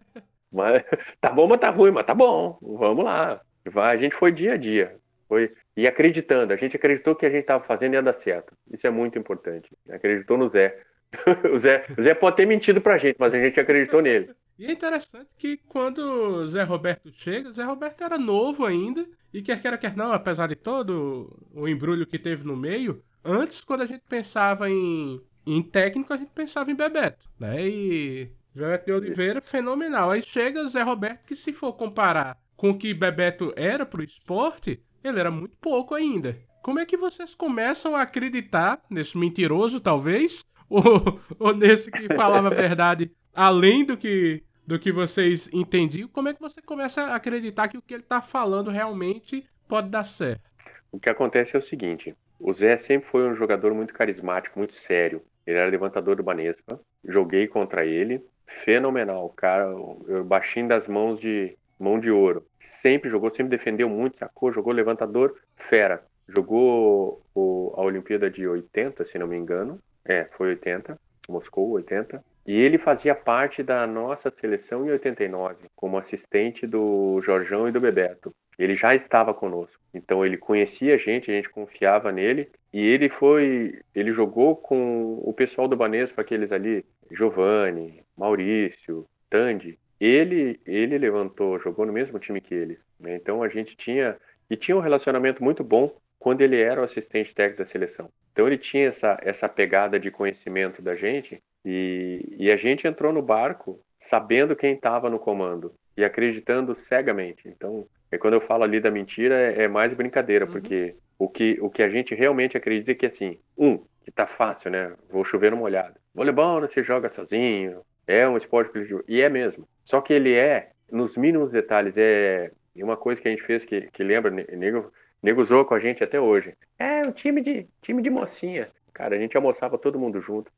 [0.50, 0.84] mas,
[1.20, 2.58] tá bom, mas tá ruim, mas tá bom.
[2.62, 3.40] Vamos lá.
[3.74, 4.96] A gente foi dia a dia.
[5.28, 8.56] Foi, e acreditando, a gente acreditou que a gente estava fazendo ia dar certo.
[8.72, 9.68] Isso é muito importante.
[9.90, 10.80] Acreditou no Zé.
[11.52, 14.30] o Zé, o Zé pode ter mentido pra gente, mas a gente acreditou nele.
[14.58, 19.06] E é interessante que quando o Zé Roberto chega, o Zé Roberto era novo ainda,
[19.32, 23.62] e quer queira, quer não, apesar de todo o embrulho que teve no meio, antes,
[23.62, 27.66] quando a gente pensava em, em técnico, a gente pensava em Bebeto, né?
[27.66, 30.10] E Bebeto de Oliveira, fenomenal.
[30.10, 34.02] Aí chega o Zé Roberto, que se for comparar com o que Bebeto era pro
[34.02, 36.38] esporte, ele era muito pouco ainda.
[36.62, 40.44] Como é que vocês começam a acreditar nesse mentiroso, talvez?
[40.68, 46.08] Ou, ou nesse que falava a verdade além do que, do que vocês entendiam?
[46.08, 49.90] Como é que você começa a acreditar que o que ele está falando realmente pode
[49.90, 50.42] dar certo?
[50.90, 54.74] O que acontece é o seguinte: o Zé sempre foi um jogador muito carismático, muito
[54.74, 55.22] sério.
[55.46, 56.80] Ele era levantador do Banespa.
[57.04, 58.20] Joguei contra ele.
[58.64, 59.28] Fenomenal.
[59.30, 59.66] Cara,
[60.08, 62.46] eu baixinho das mãos de mão de ouro.
[62.60, 66.02] Sempre jogou, sempre defendeu muito, sacou, jogou levantador, fera.
[66.28, 69.78] Jogou o, a Olimpíada de 80, se não me engano.
[70.04, 70.98] É, foi 80,
[71.28, 72.22] Moscou 80.
[72.46, 77.80] E ele fazia parte da nossa seleção em 89, como assistente do Jorjão e do
[77.80, 78.32] Bebeto.
[78.56, 79.82] Ele já estava conosco.
[79.92, 82.48] Então ele conhecia a gente, a gente confiava nele.
[82.72, 83.80] E ele foi.
[83.94, 89.78] Ele jogou com o pessoal do Banespa, aqueles ali, Giovanni, Maurício, Tandy.
[90.00, 92.80] Ele, ele levantou, jogou no mesmo time que eles.
[92.98, 93.16] Né?
[93.16, 94.16] Então a gente tinha.
[94.48, 98.08] E tinha um relacionamento muito bom quando ele era o assistente técnico da seleção.
[98.32, 103.12] Então ele tinha essa, essa pegada de conhecimento da gente e, e a gente entrou
[103.12, 107.48] no barco sabendo quem estava no comando e acreditando cegamente.
[107.48, 110.52] Então, é quando eu falo ali da mentira, é, é mais brincadeira, uhum.
[110.52, 114.26] porque o que, o que a gente realmente acredita é que, assim, um, que tá
[114.26, 114.92] fácil, né?
[115.10, 115.98] Vou chover no molhado.
[116.14, 119.02] Voleibol não se joga sozinho, é um esporte coletivo.
[119.08, 119.66] E é mesmo.
[119.86, 123.82] Só que ele é, nos mínimos detalhes, é uma coisa que a gente fez que,
[123.92, 126.54] que lembra, nego, nego usou com a gente até hoje.
[126.76, 128.68] É um time de, time de mocinha.
[128.92, 130.50] Cara, a gente almoçava todo mundo junto.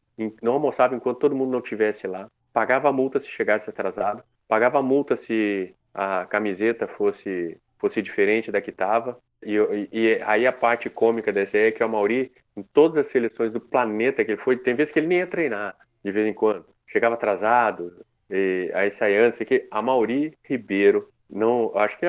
[0.43, 2.31] Não almoçava enquanto todo mundo não estivesse lá.
[2.55, 4.25] Pagava multa se chegasse atrasado.
[4.49, 9.21] Pagava multa se a camiseta fosse, fosse diferente da que estava.
[9.43, 13.13] E, e, e, aí a parte cômica dessa é que o Mauri, em todas as
[13.13, 16.27] seleções do planeta que ele foi, tem vezes que ele nem ia treinar, de vez
[16.27, 16.65] em quando.
[16.87, 17.93] Chegava atrasado,
[18.31, 22.07] e aí saía antes, que a Mauri Ribeiro, não, acho que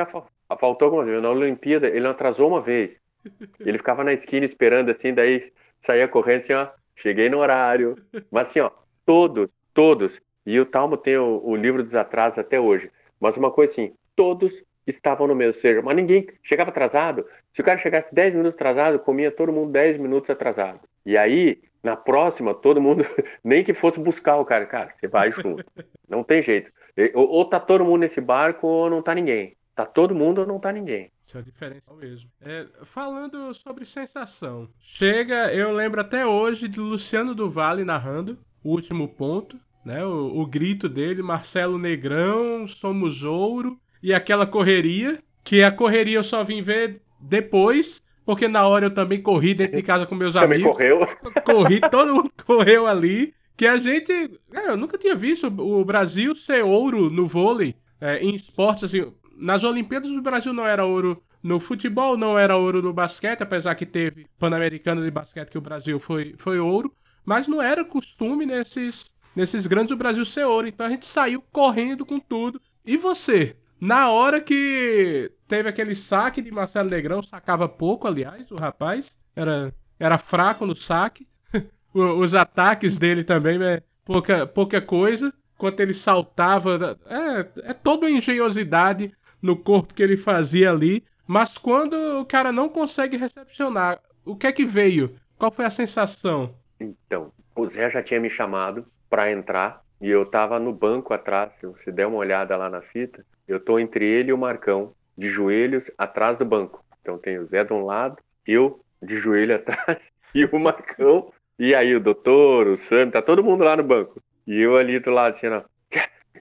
[0.60, 3.00] faltou alguma vez, na Olimpíada ele não atrasou uma vez.
[3.60, 5.52] Ele ficava na esquina esperando assim, daí
[5.82, 7.98] saía correndo assim, ó, cheguei no horário.
[8.32, 8.72] Mas assim, ó,
[9.06, 12.90] todos, todos, e o Talmo tem o, o livro dos atrasos até hoje.
[13.20, 17.26] Mas uma coisa assim, todos estavam no mesmo, seja, mas ninguém chegava atrasado.
[17.54, 20.80] Se o cara chegasse 10 minutos atrasado, comia todo mundo 10 minutos atrasado.
[21.06, 23.04] E aí, na próxima, todo mundo,
[23.44, 25.64] nem que fosse buscar o cara, cara, você vai junto.
[26.08, 26.72] Não tem jeito.
[27.14, 29.56] Ou, ou tá todo mundo nesse barco ou não tá ninguém.
[29.76, 31.12] Tá todo mundo ou não tá ninguém.
[31.26, 32.30] Isso é a diferença mesmo.
[32.42, 34.68] É, falando sobre sensação.
[34.80, 40.04] Chega, eu lembro até hoje de Luciano do Vale narrando o último ponto, né?
[40.04, 46.24] O, o grito dele, Marcelo Negrão, somos ouro, e aquela correria, que a correria eu
[46.24, 50.36] só vim ver depois, porque na hora eu também corri dentro de casa com meus
[50.36, 50.74] também amigos.
[50.74, 51.00] correu.
[51.44, 53.34] Corri, todo mundo correu ali.
[53.58, 54.14] Que a gente.
[54.54, 59.12] É, eu nunca tinha visto o Brasil ser ouro no vôlei, é, em esportes assim
[59.36, 63.74] nas Olimpíadas o Brasil não era ouro no futebol, não era ouro no basquete, apesar
[63.74, 66.94] que teve Pan-Americano de basquete que o Brasil foi, foi ouro,
[67.26, 70.68] mas não era costume nesses, nesses grandes o Brasil ser ouro.
[70.68, 72.62] Então a gente saiu correndo com tudo.
[72.86, 73.56] E você?
[73.82, 79.18] Na hora que teve aquele saque de Marcelo Negrão, sacava pouco, aliás, o rapaz.
[79.36, 81.28] Era, era fraco no saque.
[81.94, 85.34] Os ataques dele também é pouca, pouca coisa.
[85.58, 91.04] Quando ele saltava, é, é toda engenhosidade no corpo que ele fazia ali.
[91.28, 95.16] Mas quando o cara não consegue recepcionar, o que é que veio?
[95.38, 96.54] Qual foi a sensação?
[96.80, 101.52] Então, o Zé já tinha me chamado para entrar e eu tava no banco atrás.
[101.60, 104.94] Se você der uma olhada lá na fita, eu tô entre ele e o Marcão,
[105.20, 106.84] de joelhos atrás do banco.
[107.02, 108.18] Então tem o Zé de um lado,
[108.48, 111.32] eu de joelho atrás e o Marcão.
[111.60, 114.22] E aí o doutor, o Sam, tá todo mundo lá no banco.
[114.48, 115.62] E eu ali do lado, assim, ó.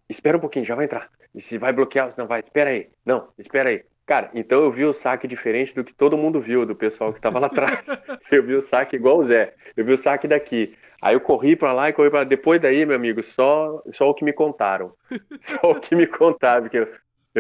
[0.09, 1.11] Espera um pouquinho, já vai entrar.
[1.35, 2.89] E se vai bloquear, se não vai, espera aí.
[3.05, 3.85] Não, espera aí.
[4.07, 7.21] Cara, então eu vi o saque diferente do que todo mundo viu, do pessoal que
[7.21, 7.85] tava lá atrás.
[8.31, 9.55] eu vi o saque igual o Zé.
[9.77, 10.75] Eu vi o saque daqui.
[11.03, 14.15] Aí eu corri para lá e corri para Depois daí, meu amigo, só, só o
[14.15, 14.95] que me contaram.
[15.41, 16.89] Só o que me contaram, porque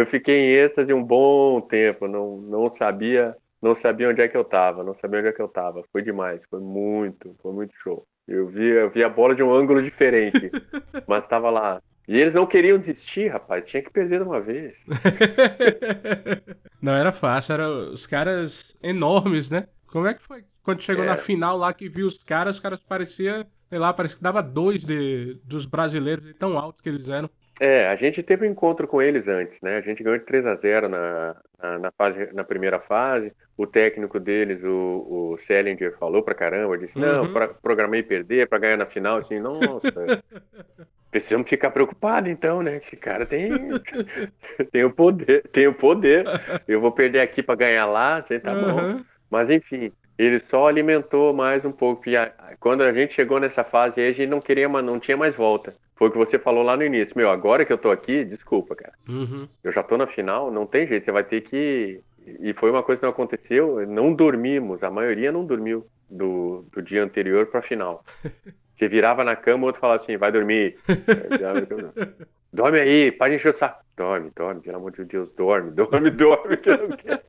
[0.01, 2.07] eu, fiquei em êxtase um bom tempo.
[2.07, 4.85] Não, não sabia não sabia onde é que eu tava.
[4.85, 5.83] Não sabia onde é que eu tava.
[5.93, 6.41] Foi demais.
[6.49, 8.07] Foi muito, foi muito show.
[8.27, 10.51] Eu vi, eu vi a bola de um ângulo diferente,
[11.09, 11.83] mas estava lá.
[12.07, 13.65] E eles não queriam desistir, rapaz.
[13.65, 14.85] Tinha que perder de uma vez.
[16.81, 19.67] não era fácil, eram os caras enormes, né?
[19.87, 20.45] Como é que foi?
[20.63, 21.07] Quando chegou é.
[21.07, 24.43] na final lá que viu os caras, os caras pareciam, sei lá, parece que dava
[24.43, 27.31] dois de, dos brasileiros tão altos que eles eram.
[27.61, 29.79] É, a gente teve um encontro com eles antes, né?
[29.79, 33.33] A gente ganhou de 3 a 0 na, na, na, fase, na primeira fase.
[33.57, 37.05] O técnico deles, o, o Selinger, falou pra caramba, disse, uhum.
[37.05, 39.93] não, pra, programei perder para ganhar na final, assim, nossa.
[41.11, 42.77] Precisamos ficar preocupados então, né?
[42.77, 43.51] Esse cara tem,
[44.71, 46.25] tem o poder, tem o poder.
[46.69, 48.97] Eu vou perder aqui para ganhar lá, assim, tá uhum.
[48.97, 49.05] bom.
[49.31, 52.09] Mas enfim, ele só alimentou mais um pouco.
[52.09, 52.15] E
[52.61, 55.75] quando a gente chegou nessa fase aí, a gente não queria, não tinha mais volta.
[55.99, 57.19] Foi o que você falou lá no início.
[57.19, 58.93] Meu, agora que eu tô aqui, desculpa, cara.
[59.09, 59.49] Uhum.
[59.65, 61.05] Eu já tô na final, não tem jeito.
[61.05, 62.01] Você vai ter que.
[62.41, 63.85] E foi uma coisa que não aconteceu.
[63.85, 64.85] Não dormimos.
[64.85, 68.05] A maioria não dormiu do, do dia anterior pra final.
[68.73, 70.79] Você virava na cama, o outro falava assim: vai dormir.
[72.53, 73.85] dorme aí, para encher o saco.
[73.97, 77.23] Dorme, dorme, pelo amor de Deus, dorme, dorme, dorme, que eu não quero.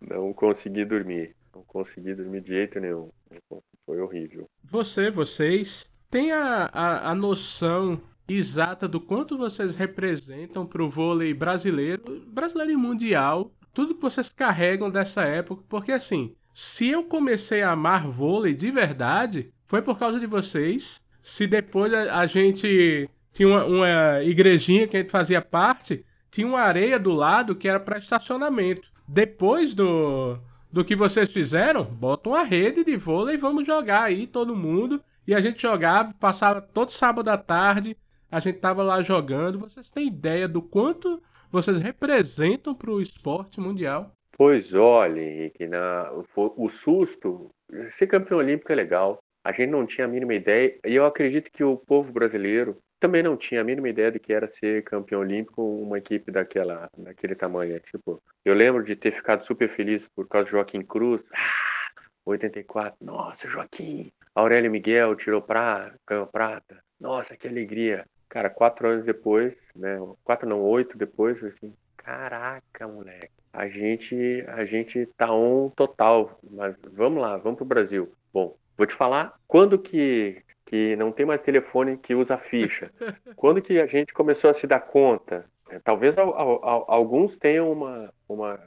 [0.00, 1.34] Não consegui dormir.
[1.52, 3.10] Não consegui dormir de jeito nenhum.
[3.84, 4.48] Foi horrível.
[4.70, 11.32] Você, vocês tem a, a, a noção exata do quanto vocês representam para o vôlei
[11.32, 17.62] brasileiro, brasileiro e mundial, tudo que vocês carregam dessa época, porque assim, se eu comecei
[17.62, 21.00] a amar vôlei de verdade, foi por causa de vocês.
[21.22, 26.46] Se depois a, a gente tinha uma, uma, igrejinha que a gente fazia parte, tinha
[26.46, 28.88] uma areia do lado que era para estacionamento.
[29.06, 30.38] Depois do,
[30.72, 35.00] do que vocês fizeram, bota uma rede de vôlei e vamos jogar aí todo mundo.
[35.28, 37.94] E a gente jogava, passava todo sábado à tarde,
[38.30, 39.58] a gente tava lá jogando.
[39.58, 41.22] Vocês têm ideia do quanto
[41.52, 44.10] vocês representam para o esporte mundial?
[44.38, 47.50] Pois olha, Henrique, na, o susto,
[47.90, 49.18] ser campeão olímpico é legal.
[49.44, 53.22] A gente não tinha a mínima ideia, e eu acredito que o povo brasileiro também
[53.22, 57.34] não tinha a mínima ideia do que era ser campeão olímpico uma equipe daquela, daquele
[57.34, 57.78] tamanho.
[57.80, 61.22] Tipo, eu lembro de ter ficado super feliz por causa do Joaquim Cruz.
[61.34, 61.68] Ah,
[62.24, 66.78] 84, nossa, Joaquim, Aurélio Miguel tirou prata, ganhou prata.
[67.00, 68.06] Nossa, que alegria.
[68.28, 69.98] Cara, quatro anos depois, né?
[70.22, 73.32] Quatro não, oito depois, assim, caraca, moleque.
[73.52, 78.12] A gente, a gente tá on total, mas vamos lá, vamos pro Brasil.
[78.32, 82.92] Bom, vou te falar quando que que não tem mais telefone que usa ficha.
[83.34, 85.46] quando que a gente começou a se dar conta?
[85.70, 88.60] É, talvez alguns tenham uma, uma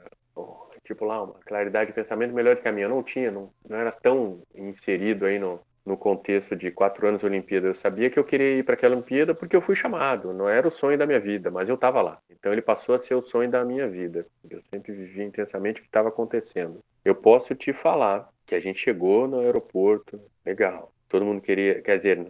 [0.84, 2.86] tipo lá, uma claridade de pensamento melhor do que a minha.
[2.86, 7.20] Eu não tinha, não, não era tão inserido aí no, no contexto de quatro anos
[7.20, 7.66] de Olimpíada.
[7.66, 10.32] Eu sabia que eu queria ir para aquela Olimpíada porque eu fui chamado.
[10.32, 12.18] Não era o sonho da minha vida, mas eu estava lá.
[12.30, 14.26] Então ele passou a ser o sonho da minha vida.
[14.48, 16.80] Eu sempre vivi intensamente o que estava acontecendo.
[17.04, 20.92] Eu posso te falar que a gente chegou no aeroporto, legal.
[21.08, 22.26] Todo mundo queria, quer dizer,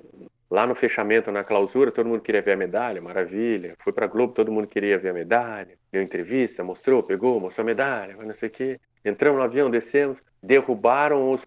[0.52, 3.74] lá no fechamento, na clausura, todo mundo queria ver a medalha, maravilha.
[3.82, 5.78] Foi para Globo, todo mundo queria ver a medalha.
[5.90, 8.80] Deu entrevista, mostrou, pegou, mostrou a medalha, não sei o quê.
[9.02, 11.46] Entramos no avião, descemos, derrubaram os,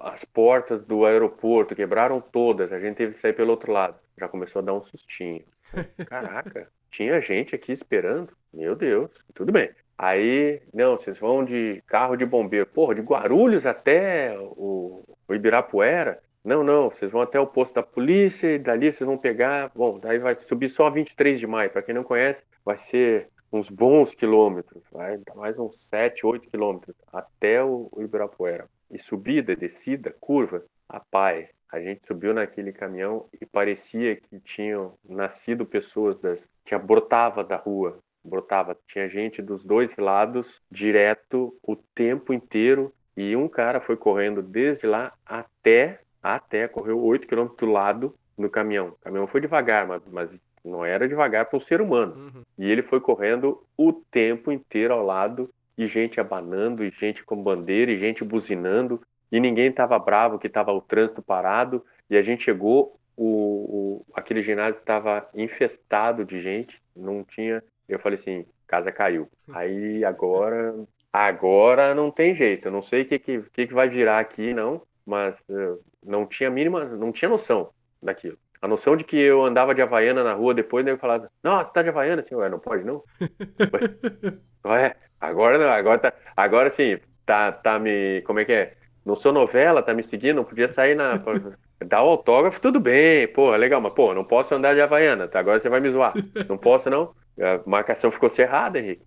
[0.00, 3.96] as portas do aeroporto, quebraram todas, a gente teve que sair pelo outro lado.
[4.18, 5.44] Já começou a dar um sustinho.
[6.08, 8.36] Caraca, tinha gente aqui esperando.
[8.52, 9.70] Meu Deus, tudo bem.
[9.96, 12.66] Aí, não, vocês vão de carro de bombeiro.
[12.66, 16.20] Porra, de Guarulhos até o, o Ibirapuera?
[16.44, 19.72] Não, não, vocês vão até o posto da polícia e dali vocês vão pegar.
[19.74, 21.70] Bom, daí vai subir só 23 de maio.
[21.70, 26.94] Para quem não conhece, vai ser uns bons quilômetros, vai mais uns 7, 8 quilômetros
[27.12, 28.68] até o, Ibirapuera.
[28.90, 31.48] E subida, descida, curva, a paz.
[31.72, 36.38] A gente subiu naquele caminhão e parecia que tinham nascido pessoas das.
[36.64, 37.98] tinha brotava da rua.
[38.22, 38.76] brotava.
[38.86, 42.92] Tinha gente dos dois lados, direto, o tempo inteiro.
[43.16, 48.48] E um cara foi correndo desde lá até, até, correu 8 km do lado no
[48.48, 48.88] caminhão.
[48.88, 50.30] O caminhão foi devagar, mas, mas
[50.64, 52.14] não era devagar para um ser humano.
[52.14, 52.42] Uhum.
[52.58, 57.42] E ele foi correndo o tempo inteiro ao lado, e gente abanando, e gente com
[57.42, 61.84] bandeira, e gente buzinando, e ninguém estava bravo que estava o trânsito parado.
[62.08, 67.62] E a gente chegou, o, o aquele ginásio estava infestado de gente, não tinha.
[67.86, 69.28] Eu falei assim, casa caiu.
[69.52, 70.74] Aí agora,
[71.12, 72.68] agora não tem jeito.
[72.68, 76.26] Eu não sei o que, que, que, que vai virar aqui, não, mas uh, não
[76.26, 77.70] tinha mínima, não tinha noção
[78.02, 78.38] daquilo.
[78.60, 81.74] A noção de que eu andava de Havaiana na rua depois, eu falava, nossa, você
[81.74, 82.22] tá de Havaiana?
[82.22, 83.02] Assim, ué, não pode não?
[84.64, 88.74] ué, agora não, agora tá, agora sim, tá, tá me, como é que é?
[89.04, 91.20] Não sou novela, tá me seguindo, não podia sair na,
[91.86, 95.40] dar o autógrafo, tudo bem, pô, legal, mas pô, não posso andar de Havaiana, tá?
[95.40, 96.14] Agora você vai me zoar.
[96.48, 97.14] Não posso não?
[97.38, 99.04] A marcação ficou cerrada, Henrique.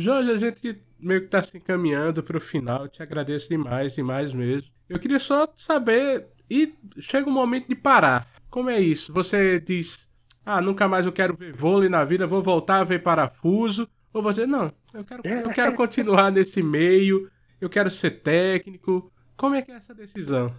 [0.00, 4.68] Jorge, a gente meio que tá se encaminhando pro final, te agradeço demais, demais mesmo.
[4.88, 8.26] Eu queria só saber e chega um momento de parar.
[8.50, 9.12] Como é isso?
[9.12, 10.08] Você diz,
[10.44, 13.88] ah, nunca mais eu quero ver vôlei na vida, vou voltar a ver parafuso.
[14.12, 17.30] Ou você, não, eu quero, eu quero continuar nesse meio,
[17.60, 19.12] eu quero ser técnico.
[19.36, 20.52] Como é que é essa decisão?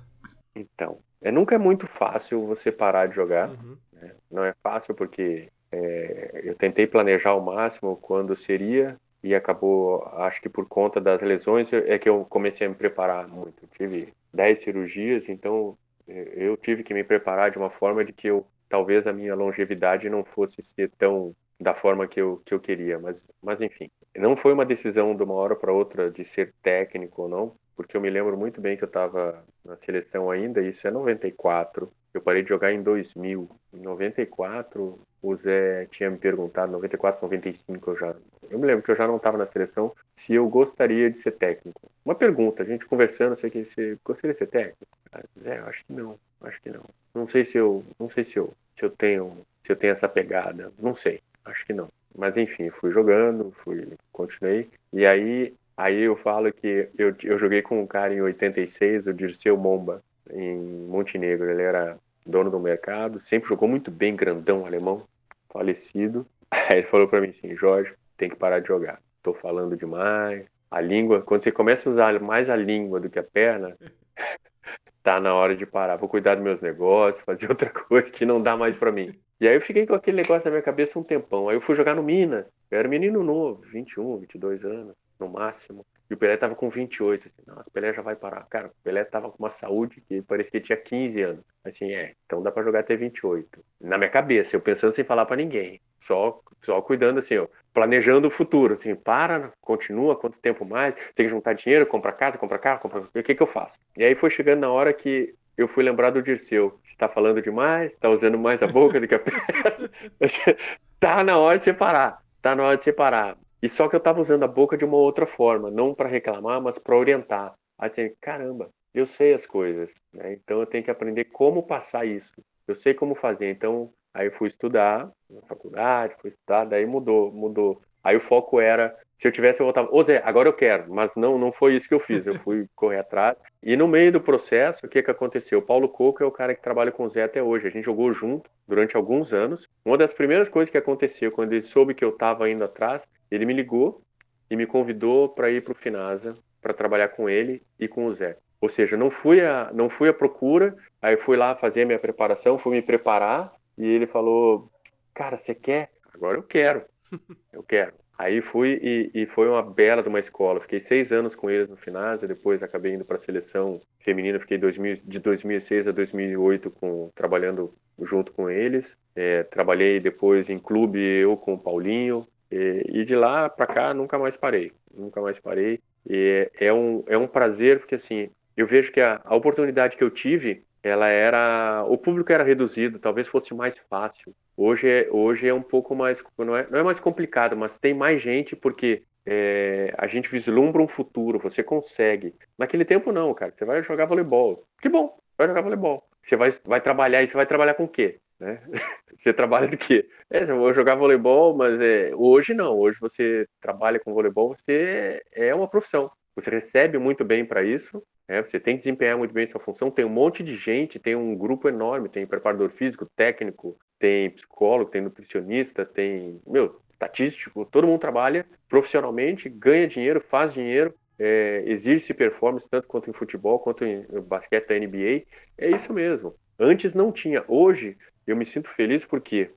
[0.56, 3.50] Então, é, nunca é muito fácil você parar de jogar.
[3.50, 3.78] Uhum.
[3.94, 4.12] Né?
[4.32, 10.42] Não é fácil porque é, eu tentei planejar ao máximo quando seria e acabou, acho
[10.42, 13.68] que por conta das lesões, é que eu comecei a me preparar muito.
[13.78, 18.28] tive 10 cirurgias, então é, eu tive que me preparar de uma forma de que
[18.28, 22.60] eu talvez a minha longevidade não fosse ser tão da forma que eu, que eu
[22.60, 26.54] queria, mas, mas enfim, não foi uma decisão de uma hora para outra de ser
[26.64, 30.62] técnico ou não, porque eu me lembro muito bem que eu estava na seleção ainda,
[30.62, 36.18] isso é 94, eu parei de jogar em 2000, em 94 o Zé tinha me
[36.18, 38.16] perguntado, 94, 95 eu já,
[38.50, 41.32] eu me lembro que eu já não estava na seleção, se eu gostaria de ser
[41.32, 41.82] técnico.
[42.04, 44.88] Uma pergunta, a gente conversando, sei que você gostaria de ser técnico?
[45.12, 46.84] Ah, Zé, eu acho que não, acho que não.
[47.14, 50.10] Não sei se eu, não sei se eu, se eu tenho, se eu tenho essa
[50.10, 51.90] pegada, não sei, acho que não.
[52.18, 54.70] Mas enfim, fui jogando, fui, continuei.
[54.92, 59.14] E aí, aí eu falo que eu, eu joguei com um cara em 86, o
[59.14, 61.50] Dirceu Momba, em Montenegro.
[61.50, 65.06] Ele era dono do mercado, sempre jogou muito bem, grandão, alemão,
[65.52, 66.26] falecido.
[66.52, 69.02] Aí ele falou para mim assim, Jorge, tem que parar de jogar.
[69.22, 70.46] Tô falando demais.
[70.70, 73.78] A língua, quando você começa a usar mais a língua do que a perna,
[75.04, 75.98] tá na hora de parar.
[75.98, 79.14] Vou cuidar dos meus negócios, fazer outra coisa que não dá mais para mim.
[79.40, 81.50] E aí eu fiquei com aquele negócio na minha cabeça um tempão.
[81.50, 82.52] Aí eu fui jogar no Minas.
[82.70, 85.86] Eu era menino novo, 21, 22 anos, no máximo.
[86.12, 87.30] E o Pelé tava com 28.
[87.30, 88.46] Assim, Nossa, o Pelé já vai parar.
[88.50, 91.46] Cara, o Pelé tava com uma saúde que parecia que tinha 15 anos.
[91.64, 93.64] Assim, é, então dá para jogar até 28.
[93.80, 95.80] Na minha cabeça, eu pensando sem falar para ninguém.
[96.02, 98.74] Só, só cuidando assim, ó, planejando o futuro.
[98.74, 100.96] Assim, para, continua, quanto tempo mais?
[101.16, 103.00] Tem que juntar dinheiro, compra casa, compra carro, compra...
[103.04, 103.80] O que que eu faço?
[103.98, 106.78] E aí foi chegando na hora que eu fui lembrar do Dirceu.
[106.84, 109.90] Você tá falando demais, tá usando mais a boca do que a perna.
[111.00, 112.22] tá na hora de separar.
[112.42, 113.38] Tá na hora de separar.
[113.62, 116.60] E só que eu estava usando a boca de uma outra forma, não para reclamar,
[116.62, 117.54] mas para orientar.
[117.78, 120.34] Assim, caramba, eu sei as coisas, né?
[120.34, 122.34] então eu tenho que aprender como passar isso.
[122.68, 127.32] Eu sei como fazer, então aí eu fui estudar na faculdade, fui estudar, daí mudou,
[127.32, 127.82] mudou.
[128.04, 131.16] Aí o foco era se eu tivesse, eu voltava, ô Zé, agora eu quero, mas
[131.16, 133.38] não, não foi isso que eu fiz, eu fui correr atrás.
[133.62, 135.60] E no meio do processo, o que que aconteceu?
[135.60, 137.86] O Paulo Coco é o cara que trabalha com o Zé até hoje, a gente
[137.86, 139.70] jogou junto durante alguns anos.
[139.86, 143.46] Uma das primeiras coisas que aconteceu, quando ele soube que eu estava indo atrás, ele
[143.46, 144.02] me ligou
[144.50, 148.16] e me convidou para ir para o Finasa, para trabalhar com ele e com o
[148.16, 148.38] Zé.
[148.60, 152.00] Ou seja, não fui a, não fui à procura, aí fui lá fazer a minha
[152.00, 154.72] preparação, fui me preparar, e ele falou,
[155.14, 155.92] cara, você quer?
[156.12, 156.84] Agora eu quero,
[157.54, 158.01] eu quero.
[158.22, 160.62] Aí fui e, e, foi uma bela de uma escola.
[160.62, 164.40] Fiquei seis anos com eles no Finasa, depois acabei indo para a seleção feminina.
[164.40, 168.96] Fiquei 2000, de 2006 a 2008 com, trabalhando junto com eles.
[169.16, 172.28] É, trabalhei depois em clube eu com o Paulinho.
[172.52, 174.72] E, e de lá para cá nunca mais parei.
[174.94, 175.80] Nunca mais parei.
[176.08, 179.98] E é, é, um, é um prazer porque assim eu vejo que a, a oportunidade
[179.98, 184.34] que eu tive ela era o público era reduzido, talvez fosse mais fácil.
[184.58, 187.94] Hoje é, hoje é um pouco mais não é, não é mais complicado, mas tem
[187.94, 192.34] mais gente porque é, a gente vislumbra um futuro, você consegue.
[192.58, 193.54] Naquele tempo não, cara.
[193.56, 194.66] Você vai jogar voleibol.
[194.82, 196.04] Que bom, vai jogar voleibol.
[196.24, 198.20] Você vai, vai trabalhar e você vai trabalhar com o quê?
[198.40, 198.60] Né?
[199.16, 200.10] Você trabalha do quê?
[200.32, 202.76] É, eu vou jogar voleibol, mas é, hoje não.
[202.76, 206.10] Hoje você trabalha com voleibol, você é uma profissão.
[206.36, 208.42] Você recebe muito bem para isso, né?
[208.42, 209.92] você tem que desempenhar muito bem sua função.
[209.92, 214.92] Tem um monte de gente, tem um grupo enorme, tem preparador físico, técnico, tem psicólogo,
[214.92, 222.14] tem nutricionista, tem, meu, estatístico, todo mundo trabalha profissionalmente, ganha dinheiro, faz dinheiro, é, existe
[222.14, 225.24] performance tanto quanto em futebol, quanto em basquete da NBA.
[225.58, 226.34] É isso mesmo.
[226.58, 227.44] Antes não tinha.
[227.48, 229.52] Hoje eu me sinto feliz porque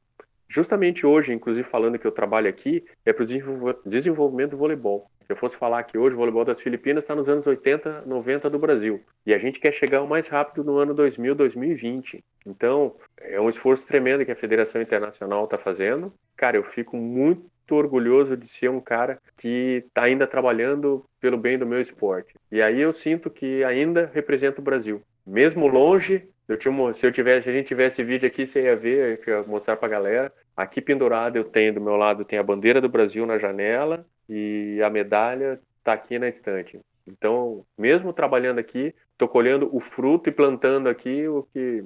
[0.49, 5.11] justamente hoje, inclusive falando que eu trabalho aqui, é para o desenvolvimento do voleibol.
[5.27, 8.51] Se eu fosse falar que hoje o voleibol das Filipinas está nos anos 80, 90
[8.51, 9.01] do Brasil.
[9.25, 12.23] E a gente quer chegar o mais rápido no ano 2000, 2020.
[12.45, 16.13] Então, é um esforço tremendo que a Federação Internacional está fazendo.
[16.37, 21.57] Cara, eu fico muito orgulhoso de ser um cara que está ainda trabalhando pelo bem
[21.57, 22.35] do meu esporte.
[22.53, 25.01] E aí eu sinto que ainda represento o Brasil.
[25.27, 28.77] Mesmo longe, eu tinha, se eu tivesse, se a gente tivesse vídeo aqui, você ia
[28.77, 30.33] ver, eu ia mostrar pra galera.
[30.57, 34.81] Aqui pendurado eu tenho do meu lado tem a bandeira do Brasil na janela e
[34.83, 36.81] a medalha está aqui na estante.
[37.07, 41.85] Então, mesmo trabalhando aqui, estou colhendo o fruto e plantando aqui o que,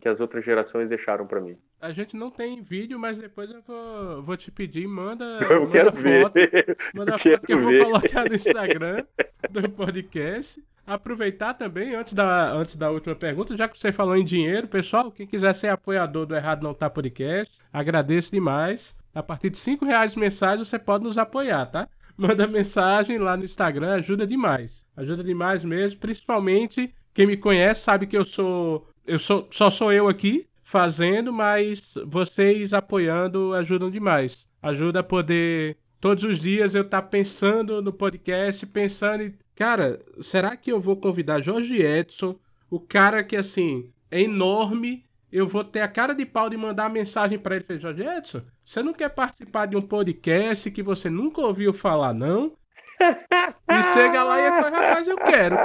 [0.00, 1.56] que as outras gerações deixaram para mim.
[1.80, 5.72] A gente não tem vídeo, mas depois eu vou, vou te pedir, manda, eu manda
[5.72, 6.76] quero foto, ver.
[6.94, 7.84] manda eu foto que eu vou ver.
[7.84, 9.04] colocar no Instagram
[9.50, 10.62] do podcast.
[10.86, 15.10] Aproveitar também, antes da, antes da última pergunta, já que você falou em dinheiro, pessoal,
[15.12, 18.96] quem quiser ser apoiador do Errado Não Tá Podcast, agradeço demais.
[19.14, 21.88] A partir de 5 reais mensais você pode nos apoiar, tá?
[22.16, 24.84] Manda mensagem lá no Instagram, ajuda demais.
[24.96, 28.88] Ajuda demais mesmo, principalmente quem me conhece sabe que eu sou.
[29.08, 29.48] Eu sou.
[29.50, 34.46] Só sou eu aqui fazendo, mas vocês apoiando ajudam demais.
[34.62, 35.76] Ajuda a poder.
[36.00, 39.34] Todos os dias eu estar pensando no podcast, pensando em.
[39.56, 42.38] Cara, será que eu vou convidar Jorge Edson,
[42.70, 46.88] o cara que assim é enorme eu vou ter a cara de pau de mandar
[46.88, 51.40] mensagem para ele, Jorge Edson, você não quer participar de um podcast que você nunca
[51.40, 52.52] ouviu falar, não?
[53.70, 55.56] E chega lá e fala, rapaz, eu quero.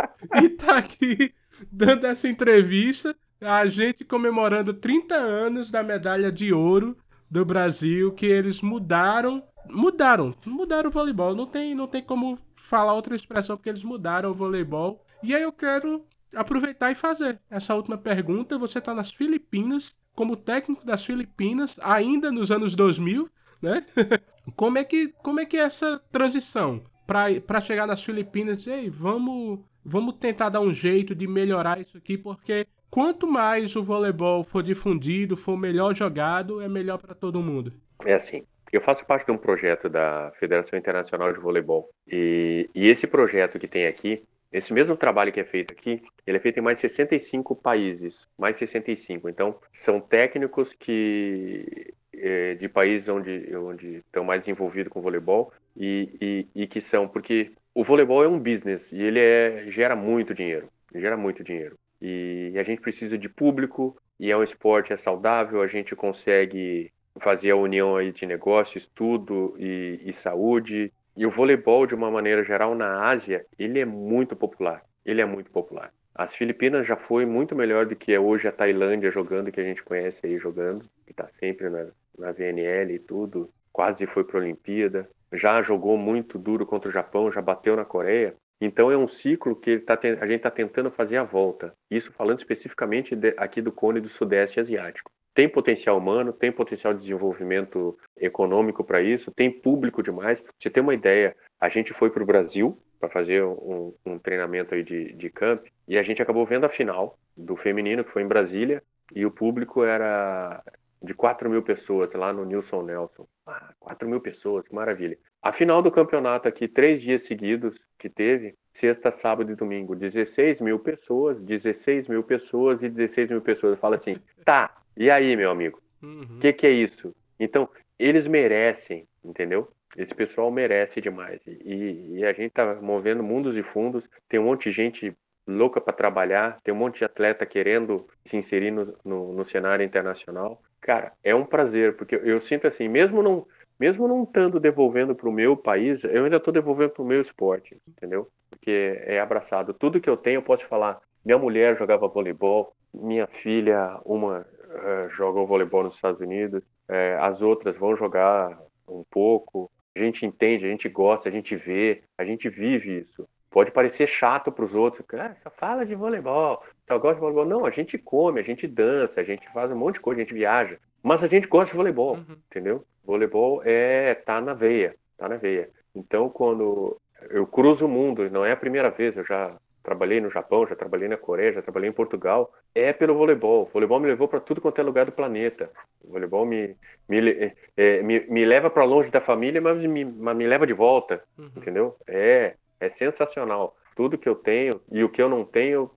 [0.41, 1.33] E tá aqui
[1.71, 3.15] dando essa entrevista,
[3.45, 6.97] a gente comemorando 30 anos da medalha de ouro
[7.29, 11.35] do Brasil, que eles mudaram, mudaram, mudaram o voleibol.
[11.35, 15.03] Não tem, não tem como falar outra expressão, porque eles mudaram o voleibol.
[15.21, 18.57] E aí eu quero aproveitar e fazer essa última pergunta.
[18.57, 23.29] Você está nas Filipinas, como técnico das Filipinas, ainda nos anos 2000,
[23.61, 23.85] né?
[24.55, 28.89] como, é que, como é que é essa transição para chegar nas Filipinas e dizer,
[28.89, 34.43] vamos, vamos tentar dar um jeito de melhorar isso aqui, porque quanto mais o voleibol
[34.43, 37.73] for difundido, for melhor jogado, é melhor para todo mundo.
[38.05, 41.89] É assim, eu faço parte de um projeto da Federação Internacional de Voleibol.
[42.07, 44.21] E, e, esse projeto que tem aqui,
[44.51, 48.57] esse mesmo trabalho que é feito aqui, ele é feito em mais 65 países, mais
[48.57, 49.27] 65.
[49.27, 56.47] Então, são técnicos que é, de países onde onde estão mais envolvidos com voleibol e,
[56.55, 60.31] e, e, que são porque o voleibol é um business e ele é, gera muito
[60.35, 61.75] dinheiro, gera muito dinheiro.
[62.03, 66.91] E a gente precisa de público e é um esporte é saudável, a gente consegue
[67.19, 72.09] fazer a união aí de negócio, estudo e, e saúde e o voleibol, de uma
[72.09, 74.83] maneira geral, na Ásia, ele é muito popular.
[75.05, 75.93] Ele é muito popular.
[76.15, 79.63] As Filipinas já foi muito melhor do que é hoje a Tailândia jogando, que a
[79.63, 81.87] gente conhece aí jogando, que está sempre na,
[82.17, 83.49] na VNL e tudo.
[83.71, 85.07] Quase foi para a Olimpíada.
[85.31, 88.35] Já jogou muito duro contra o Japão, já bateu na Coreia.
[88.65, 91.73] Então é um ciclo que tá, a gente está tentando fazer a volta.
[91.91, 96.93] Isso falando especificamente de, aqui do cone do Sudeste Asiático tem potencial humano, tem potencial
[96.93, 100.39] de desenvolvimento econômico para isso, tem público demais.
[100.39, 104.19] Pra você ter uma ideia, a gente foi para o Brasil para fazer um, um,
[104.19, 108.11] treinamento aí de, de camp e a gente acabou vendo a final do feminino, que
[108.11, 108.81] foi em Brasília,
[109.13, 110.63] e o público era
[111.03, 113.27] de 4 mil pessoas lá no Nilson Nelson.
[113.45, 115.17] Ah, 4 mil pessoas, que maravilha.
[115.41, 120.61] A final do campeonato aqui, três dias seguidos que teve, sexta, sábado e domingo, 16
[120.61, 123.77] mil pessoas, 16 mil pessoas e 16 mil pessoas.
[123.77, 125.81] Fala assim, tá, e aí, meu amigo?
[126.01, 126.39] O uhum.
[126.39, 127.13] que, que é isso?
[127.37, 129.69] Então, eles merecem, entendeu?
[129.95, 131.39] Esse pessoal merece demais.
[131.45, 134.09] E, e, a gente tá movendo mundos e fundos.
[134.27, 135.15] Tem um monte de gente
[135.47, 139.85] louca para trabalhar, tem um monte de atleta querendo se inserir no, no, no cenário
[139.85, 140.61] internacional.
[140.79, 143.45] Cara, é um prazer, porque eu, sinto assim, mesmo não,
[143.79, 147.21] mesmo não estando devolvendo para o meu país, eu ainda estou devolvendo para o meu
[147.21, 148.27] esporte, entendeu?
[148.49, 149.73] Porque é abraçado.
[149.73, 150.99] Tudo que eu tenho, eu posso falar.
[151.23, 157.41] Minha mulher jogava voleibol, minha filha, uma uh, jogam voleibol nos Estados Unidos, uh, as
[157.41, 159.71] outras vão jogar um pouco.
[159.95, 163.27] A gente entende, a gente gosta, a gente vê, a gente vive isso.
[163.53, 167.45] Pode parecer chato para os outros, ah, só fala de voleibol, só gosta de voleibol.
[167.45, 170.23] Não, a gente come, a gente dança, a gente faz um monte de coisa, a
[170.23, 170.79] gente viaja.
[171.03, 172.35] Mas a gente gosta de voleibol, uhum.
[172.49, 172.83] entendeu?
[173.05, 175.69] Voleibol é tá na veia, tá na veia.
[175.93, 176.99] Então, quando
[177.29, 180.75] eu cruzo o mundo, não é a primeira vez, eu já trabalhei no Japão, já
[180.75, 183.63] trabalhei na Coreia, já trabalhei em Portugal, é pelo voleibol.
[183.63, 185.69] O voleibol me levou para tudo quanto é lugar do planeta.
[186.03, 186.75] O voleibol me,
[187.07, 190.73] me, é, me, me leva para longe da família, mas me, mas me leva de
[190.73, 191.51] volta, uhum.
[191.55, 191.95] entendeu?
[192.07, 192.55] É,
[192.85, 193.75] é sensacional.
[193.95, 195.89] Tudo que eu tenho e o que eu não tenho,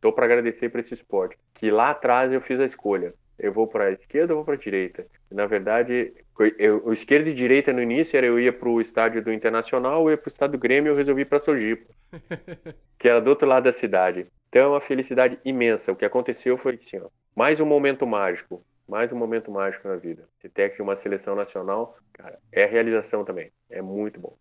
[0.00, 1.38] dou para agradecer para esse esporte.
[1.54, 4.54] Que lá atrás eu fiz a escolha eu vou para a esquerda ou vou para
[4.54, 5.06] a direita?
[5.30, 6.12] Na verdade,
[6.58, 10.04] eu, o esquerda e direita no início era eu ia para o estádio do Internacional,
[10.04, 11.92] eu ia para o estádio do Grêmio, eu resolvi para Sojipo,
[12.98, 14.26] que era do outro lado da cidade.
[14.48, 15.90] Então é uma felicidade imensa.
[15.90, 19.96] O que aconteceu foi assim, ó, mais um momento mágico, mais um momento mágico na
[19.96, 20.28] vida.
[20.40, 23.50] Se técnico de uma seleção nacional, cara, é realização também.
[23.70, 24.36] É muito bom.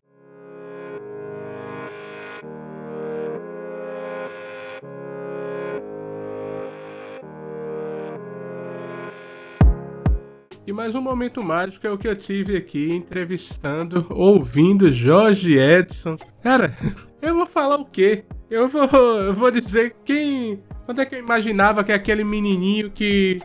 [10.69, 16.15] E mais um momento mágico é o que eu tive aqui entrevistando, ouvindo Jorge Edson.
[16.43, 16.77] Cara,
[17.23, 18.23] eu vou falar o quê?
[18.51, 20.61] Eu vou, eu vou dizer quem.
[20.85, 23.39] Quando é que eu imaginava que aquele menininho que.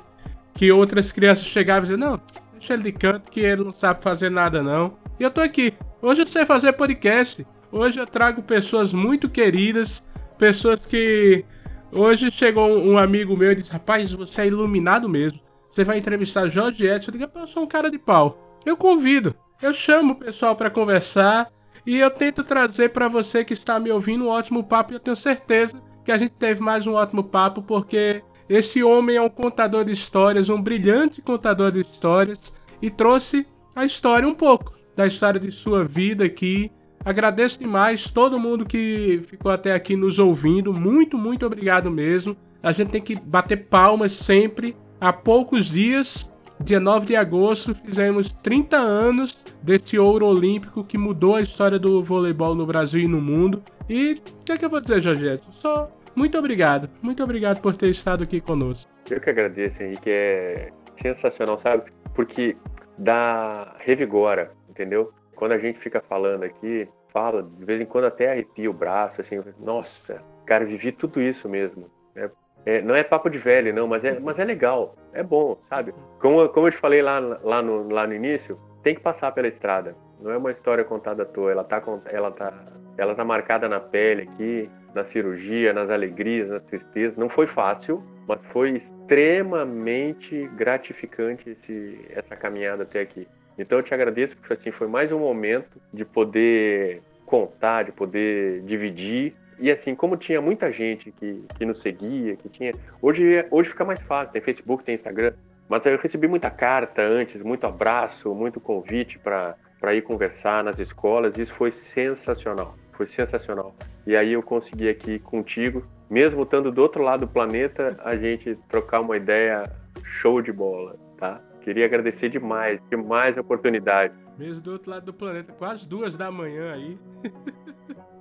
[0.53, 2.21] que outras crianças chegavam e diziam, não,
[2.53, 4.99] deixa ele de canto que ele não sabe fazer nada não.
[5.19, 5.73] E eu tô aqui.
[6.03, 7.47] Hoje eu sei fazer podcast.
[7.73, 10.05] Hoje eu trago pessoas muito queridas,
[10.37, 11.43] pessoas que.
[11.91, 15.44] Hoje chegou um amigo meu e disse: Rapaz, você é iluminado mesmo.
[15.75, 18.61] Você vai entrevistar Jorge Edson, eu digo, eu sou um cara de pau.
[18.65, 21.51] Eu convido, eu chamo o pessoal para conversar
[21.85, 25.01] e eu tento trazer para você que está me ouvindo um ótimo papo e eu
[25.01, 29.29] tenho certeza que a gente teve mais um ótimo papo porque esse homem é um
[29.29, 33.45] contador de histórias, um brilhante contador de histórias e trouxe
[33.75, 36.71] a história um pouco da história de sua vida aqui.
[37.05, 40.73] Agradeço demais todo mundo que ficou até aqui nos ouvindo.
[40.73, 42.37] Muito, muito obrigado mesmo.
[42.63, 46.27] A gente tem que bater palmas sempre Há poucos dias,
[46.59, 52.03] dia 9 de agosto, fizemos 30 anos desse ouro olímpico que mudou a história do
[52.03, 53.63] voleibol no Brasil e no mundo.
[53.87, 55.45] E o que, é que eu vou dizer, Jorgeto?
[55.61, 56.89] Só muito obrigado.
[57.03, 58.91] Muito obrigado por ter estado aqui conosco.
[59.11, 60.09] Eu que agradeço, Henrique.
[60.09, 61.93] É sensacional, sabe?
[62.15, 62.57] Porque
[62.97, 65.13] dá revigora, entendeu?
[65.37, 69.21] Quando a gente fica falando aqui, fala, de vez em quando até arrepia o braço,
[69.21, 71.91] assim, nossa, cara, vivi tudo isso mesmo.
[72.15, 72.31] Né?
[72.67, 75.95] É, não é papo de velho, não, mas é, mas é legal, é bom, sabe?
[76.19, 79.49] Como, como eu te falei lá, lá, no, lá no início, tem que passar pela
[79.49, 79.95] estrada.
[80.21, 82.53] Não é uma história contada à toa, ela tá, ela tá,
[82.97, 87.17] ela tá marcada na pele aqui, na cirurgia, nas alegrias, nas tristezas.
[87.19, 93.29] Não foi fácil, mas foi extremamente gratificante esse, essa caminhada até aqui.
[93.59, 98.63] Então eu te agradeço, porque assim, foi mais um momento de poder contar, de poder
[98.63, 102.73] dividir e assim, como tinha muita gente que, que nos seguia, que tinha.
[103.01, 105.33] Hoje, hoje fica mais fácil, tem Facebook, tem Instagram.
[105.69, 111.39] Mas eu recebi muita carta antes, muito abraço, muito convite para ir conversar nas escolas.
[111.39, 112.77] Isso foi sensacional.
[112.93, 113.75] Foi sensacional.
[114.07, 118.57] E aí eu consegui aqui contigo, mesmo estando do outro lado do planeta, a gente
[118.69, 119.71] trocar uma ideia
[120.03, 121.41] show de bola, tá?
[121.63, 124.13] Queria agradecer demais, demais a oportunidade.
[124.37, 126.99] Mesmo do outro lado do planeta, quase duas da manhã aí.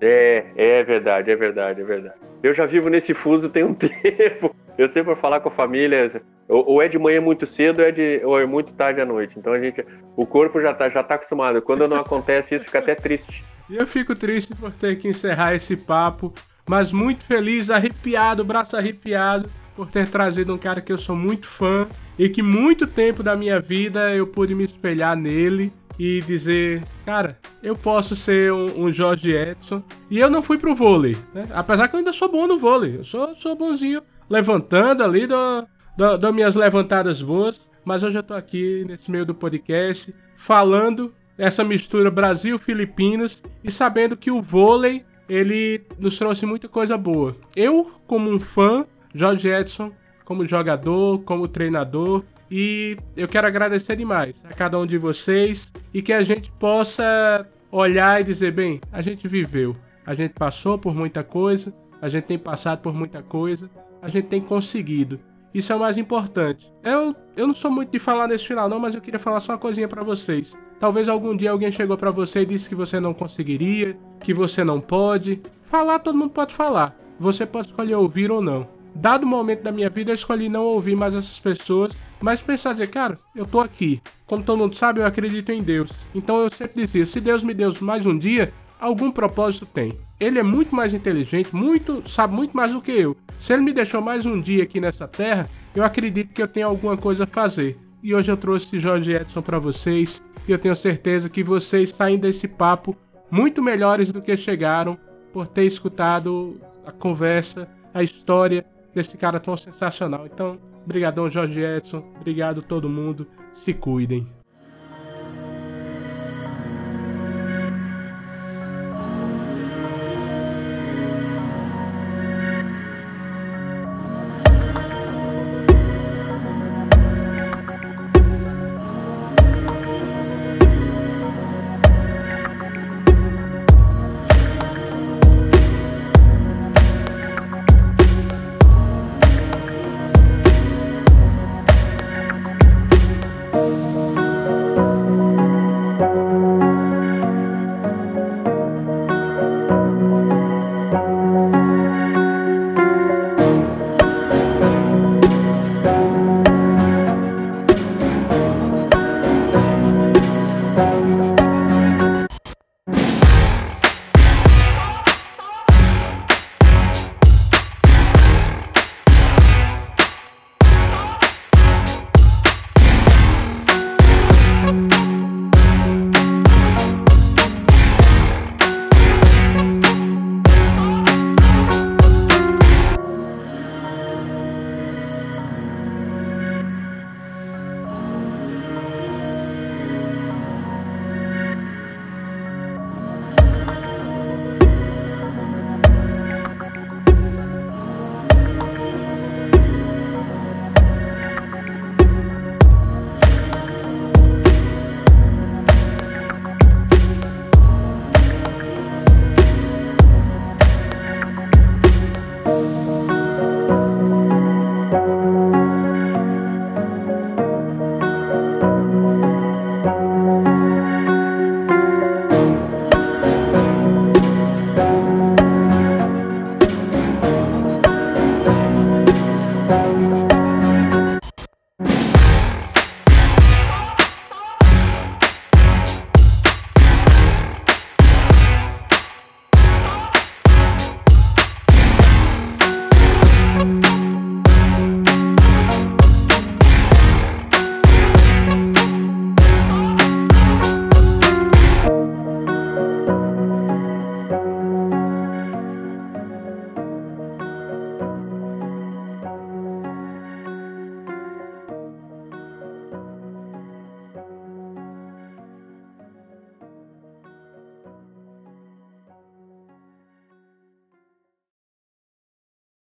[0.05, 2.15] É, é verdade, é verdade, é verdade.
[2.41, 4.53] Eu já vivo nesse fuso tem um tempo.
[4.77, 7.91] Eu sempre vou falar com a família, ou é de manhã muito cedo, ou é,
[7.91, 9.39] de, ou é muito tarde à noite.
[9.39, 9.85] Então a gente,
[10.17, 11.61] o corpo já tá, já tá acostumado.
[11.61, 13.45] Quando não acontece isso, fica até triste.
[13.69, 16.33] Eu fico triste por ter que encerrar esse papo,
[16.67, 21.47] mas muito feliz, arrepiado, braço arrepiado, por ter trazido um cara que eu sou muito
[21.47, 21.87] fã
[22.19, 27.37] e que muito tempo da minha vida eu pude me espelhar nele e dizer, cara,
[27.61, 29.83] eu posso ser um, um Jorge Edson.
[30.09, 31.47] E eu não fui pro vôlei, né?
[31.51, 32.97] Apesar que eu ainda sou bom no vôlei.
[32.97, 37.69] Eu sou, sou bonzinho levantando ali, dou, dou minhas levantadas boas.
[37.85, 44.15] Mas hoje eu tô aqui nesse meio do podcast falando essa mistura Brasil-Filipinas e sabendo
[44.15, 47.35] que o vôlei ele nos trouxe muita coisa boa.
[47.55, 49.91] Eu, como um fã, Jorge Edson,
[50.25, 52.23] como jogador, como treinador,
[52.55, 57.47] e eu quero agradecer demais a cada um de vocês e que a gente possa
[57.71, 59.75] olhar e dizer: bem, a gente viveu,
[60.05, 63.67] a gente passou por muita coisa, a gente tem passado por muita coisa,
[63.99, 65.19] a gente tem conseguido.
[65.51, 66.71] Isso é o mais importante.
[66.83, 69.53] Eu, eu não sou muito de falar nesse final, não, mas eu queria falar só
[69.53, 70.55] uma coisinha para vocês.
[70.79, 74.63] Talvez algum dia alguém chegou para você e disse que você não conseguiria, que você
[74.63, 75.41] não pode.
[75.63, 76.95] Falar, todo mundo pode falar.
[77.19, 78.67] Você pode escolher ouvir ou não.
[78.95, 82.71] Dado o momento da minha vida, eu escolhi não ouvir mais essas pessoas mas pensar,
[82.71, 84.01] dizer, cara, eu tô aqui.
[84.25, 85.91] Como todo mundo sabe, eu acredito em Deus.
[86.15, 89.99] Então eu sempre dizia, se Deus me deu mais um dia, algum propósito tem.
[90.17, 93.17] Ele é muito mais inteligente, muito, sabe muito mais do que eu.
[93.41, 96.69] Se ele me deixou mais um dia aqui nessa terra, eu acredito que eu tenho
[96.69, 97.77] alguma coisa a fazer.
[98.01, 102.17] E hoje eu trouxe Jorge Edson para vocês, e eu tenho certeza que vocês saem
[102.17, 102.95] desse papo
[103.29, 104.97] muito melhores do que chegaram
[105.33, 110.25] por ter escutado a conversa, a história desse cara tão sensacional.
[110.25, 114.27] Então, brigadão Jorge Edson, obrigado todo mundo, se cuidem.